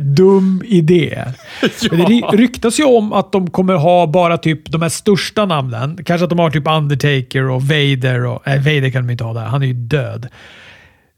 [0.00, 1.24] Dum idé.
[1.80, 2.28] ja.
[2.30, 6.04] Det ryktas ju om att de kommer ha bara typ de här största namnen.
[6.04, 8.26] Kanske att de har typ Undertaker och Vader.
[8.26, 9.44] Och, äh, Vader kan de inte ha där.
[9.44, 10.28] Han är ju död.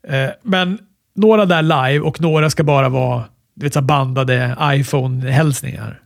[0.08, 0.78] Eh, men
[1.14, 3.24] några där live och några ska bara vara
[3.54, 6.00] du vet, så bandade iPhone-hälsningar.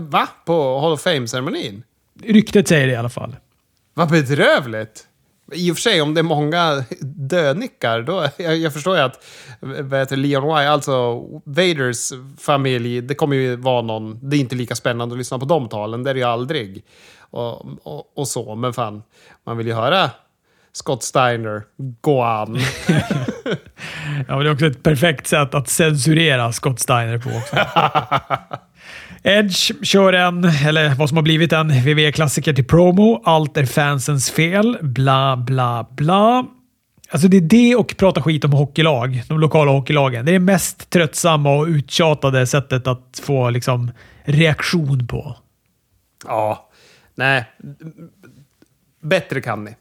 [0.00, 0.28] Va?
[0.46, 1.82] På Hall of Fame-ceremonin?
[2.22, 3.36] Ryktet säger det i alla fall.
[3.94, 5.04] Vad bedrövligt!
[5.52, 8.28] I och för sig, om det är många dönickar, då...
[8.36, 9.24] Jag, jag förstår ju att
[9.60, 14.18] vad heter Leon Y, alltså Vaders familj, det kommer ju vara någon...
[14.22, 16.84] Det är inte lika spännande att lyssna på de talen, det är det ju aldrig.
[17.20, 19.02] Och, och, och så, men fan,
[19.44, 20.10] man vill ju höra
[20.78, 21.62] Scott Steiner,
[22.00, 22.58] gå an.
[24.28, 27.56] ja, men det är också ett perfekt sätt att censurera Scott Steiner på också.
[29.22, 33.22] Edge kör en, eller vad som har blivit en WWE-klassiker till promo.
[33.24, 34.78] Allt är fansens fel.
[34.80, 36.46] Bla, bla, bla.
[37.10, 40.24] Alltså det är det och prata skit om hockeylag, de lokala hockeylagen.
[40.24, 43.90] Det är det mest tröttsamma och uttjatade sättet att få liksom,
[44.24, 45.36] reaktion på.
[46.26, 46.68] Ja,
[47.14, 47.44] nej.
[49.02, 49.76] Bättre kan ni.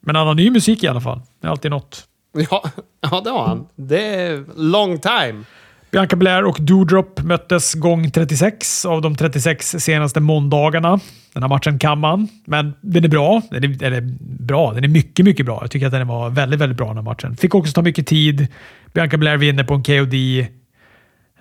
[0.00, 1.20] Men han har ny musik i alla fall.
[1.40, 2.06] Det är alltid något.
[2.50, 2.64] Ja,
[3.00, 3.66] ja det har han.
[3.76, 5.44] Det är long time.
[5.90, 11.00] Bianca Blair och Doudrop möttes gång 36 av de 36 senaste måndagarna.
[11.32, 13.42] Den här matchen kan man, men den är bra.
[13.50, 14.72] Den är, är bra.
[14.72, 15.58] Den är mycket, mycket bra.
[15.60, 17.36] Jag tycker att den var väldigt, väldigt bra den här matchen.
[17.36, 18.46] Fick också ta mycket tid.
[18.92, 20.14] Bianca Blair vinner på en KOD.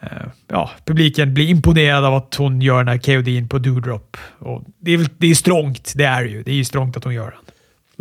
[0.01, 0.07] Eh,
[0.47, 4.17] ja, publiken blir imponerad av att hon gör den här KOD'n på Doudrop.
[4.39, 6.43] Och det, är, det är strångt, det är ju.
[6.43, 7.48] Det är ju strångt att hon gör den.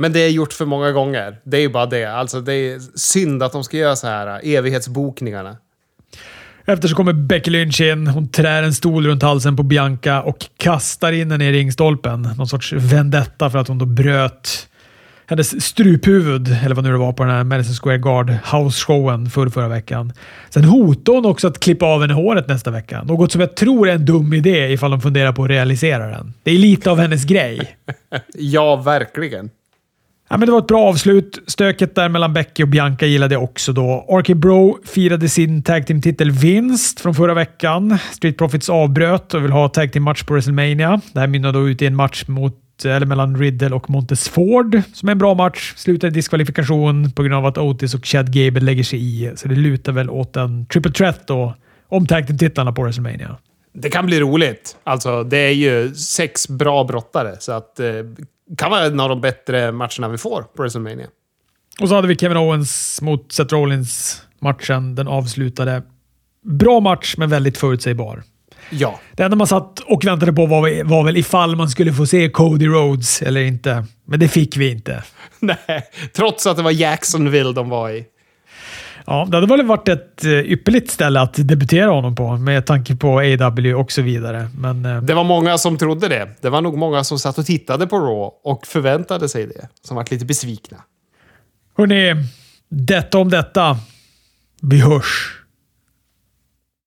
[0.00, 1.36] Men det är gjort för många gånger.
[1.44, 2.04] Det är ju bara det.
[2.04, 5.56] Alltså, det är synd att de ska göra så här evighetsbokningarna.
[6.64, 8.06] Efter så kommer Becky Lynch in.
[8.06, 12.22] Hon trär en stol runt halsen på Bianca och kastar in henne i ringstolpen.
[12.22, 14.68] Någon sorts vendetta för att hon då bröt
[15.26, 19.48] hennes struphuvud, eller vad nu det var, på den här Madison Square Guard house-showen för
[19.48, 20.12] förra veckan.
[20.50, 23.02] Sen hotade hon också att klippa av henne håret nästa vecka.
[23.02, 26.34] Något som jag tror är en dum idé ifall de funderar på att realisera den.
[26.42, 27.76] Det är lite av hennes grej.
[28.34, 29.50] ja, verkligen.
[30.30, 31.38] Ja, men det var ett bra avslut.
[31.46, 34.06] Stöket där mellan Becky och Bianca gillade jag också då.
[34.20, 37.98] RK Bro firade sin tag team-titel-vinst från förra veckan.
[38.12, 41.00] Street Profits avbröt och vill ha tag team-match på WrestleMania.
[41.12, 44.82] Det här mynnade då ut i en match mot, eller mellan Riddle och Montes Ford,
[44.92, 45.72] som är en bra match.
[45.76, 49.48] Slutar i diskvalifikation på grund av att Otis och Chad Gable lägger sig i, så
[49.48, 51.54] det lutar väl åt en triple threat då
[51.88, 53.36] om tag team-titlarna på WrestleMania.
[53.72, 54.76] Det kan bli roligt.
[54.84, 57.86] Alltså, det är ju sex bra brottare, så att eh,
[58.56, 61.06] kan vara en av de bättre matcherna vi får på WrestleMania.
[61.80, 64.94] Och så hade vi Kevin Owens mot Seth Rollins-matchen.
[64.94, 65.82] Den avslutade.
[66.44, 68.22] Bra match, men väldigt förutsägbar.
[68.70, 69.00] Ja.
[69.12, 72.28] Det enda man satt och väntade på var, var väl ifall man skulle få se
[72.28, 73.84] Cody Rhodes eller inte.
[74.04, 75.02] Men det fick vi inte.
[75.38, 78.04] Nej, trots att det var Jacksonville de var i.
[79.10, 82.96] Ja, det hade väl varit ett eh, ypperligt ställe att debutera honom på med tanke
[82.96, 84.50] på AW och så vidare.
[84.58, 86.28] Men, eh, det var många som trodde det.
[86.40, 89.68] Det var nog många som satt och tittade på Raw och förväntade sig det.
[89.82, 90.76] Som var lite besvikna.
[91.76, 92.14] Hörrni,
[92.68, 93.76] detta om detta.
[94.62, 95.37] Vi hörs.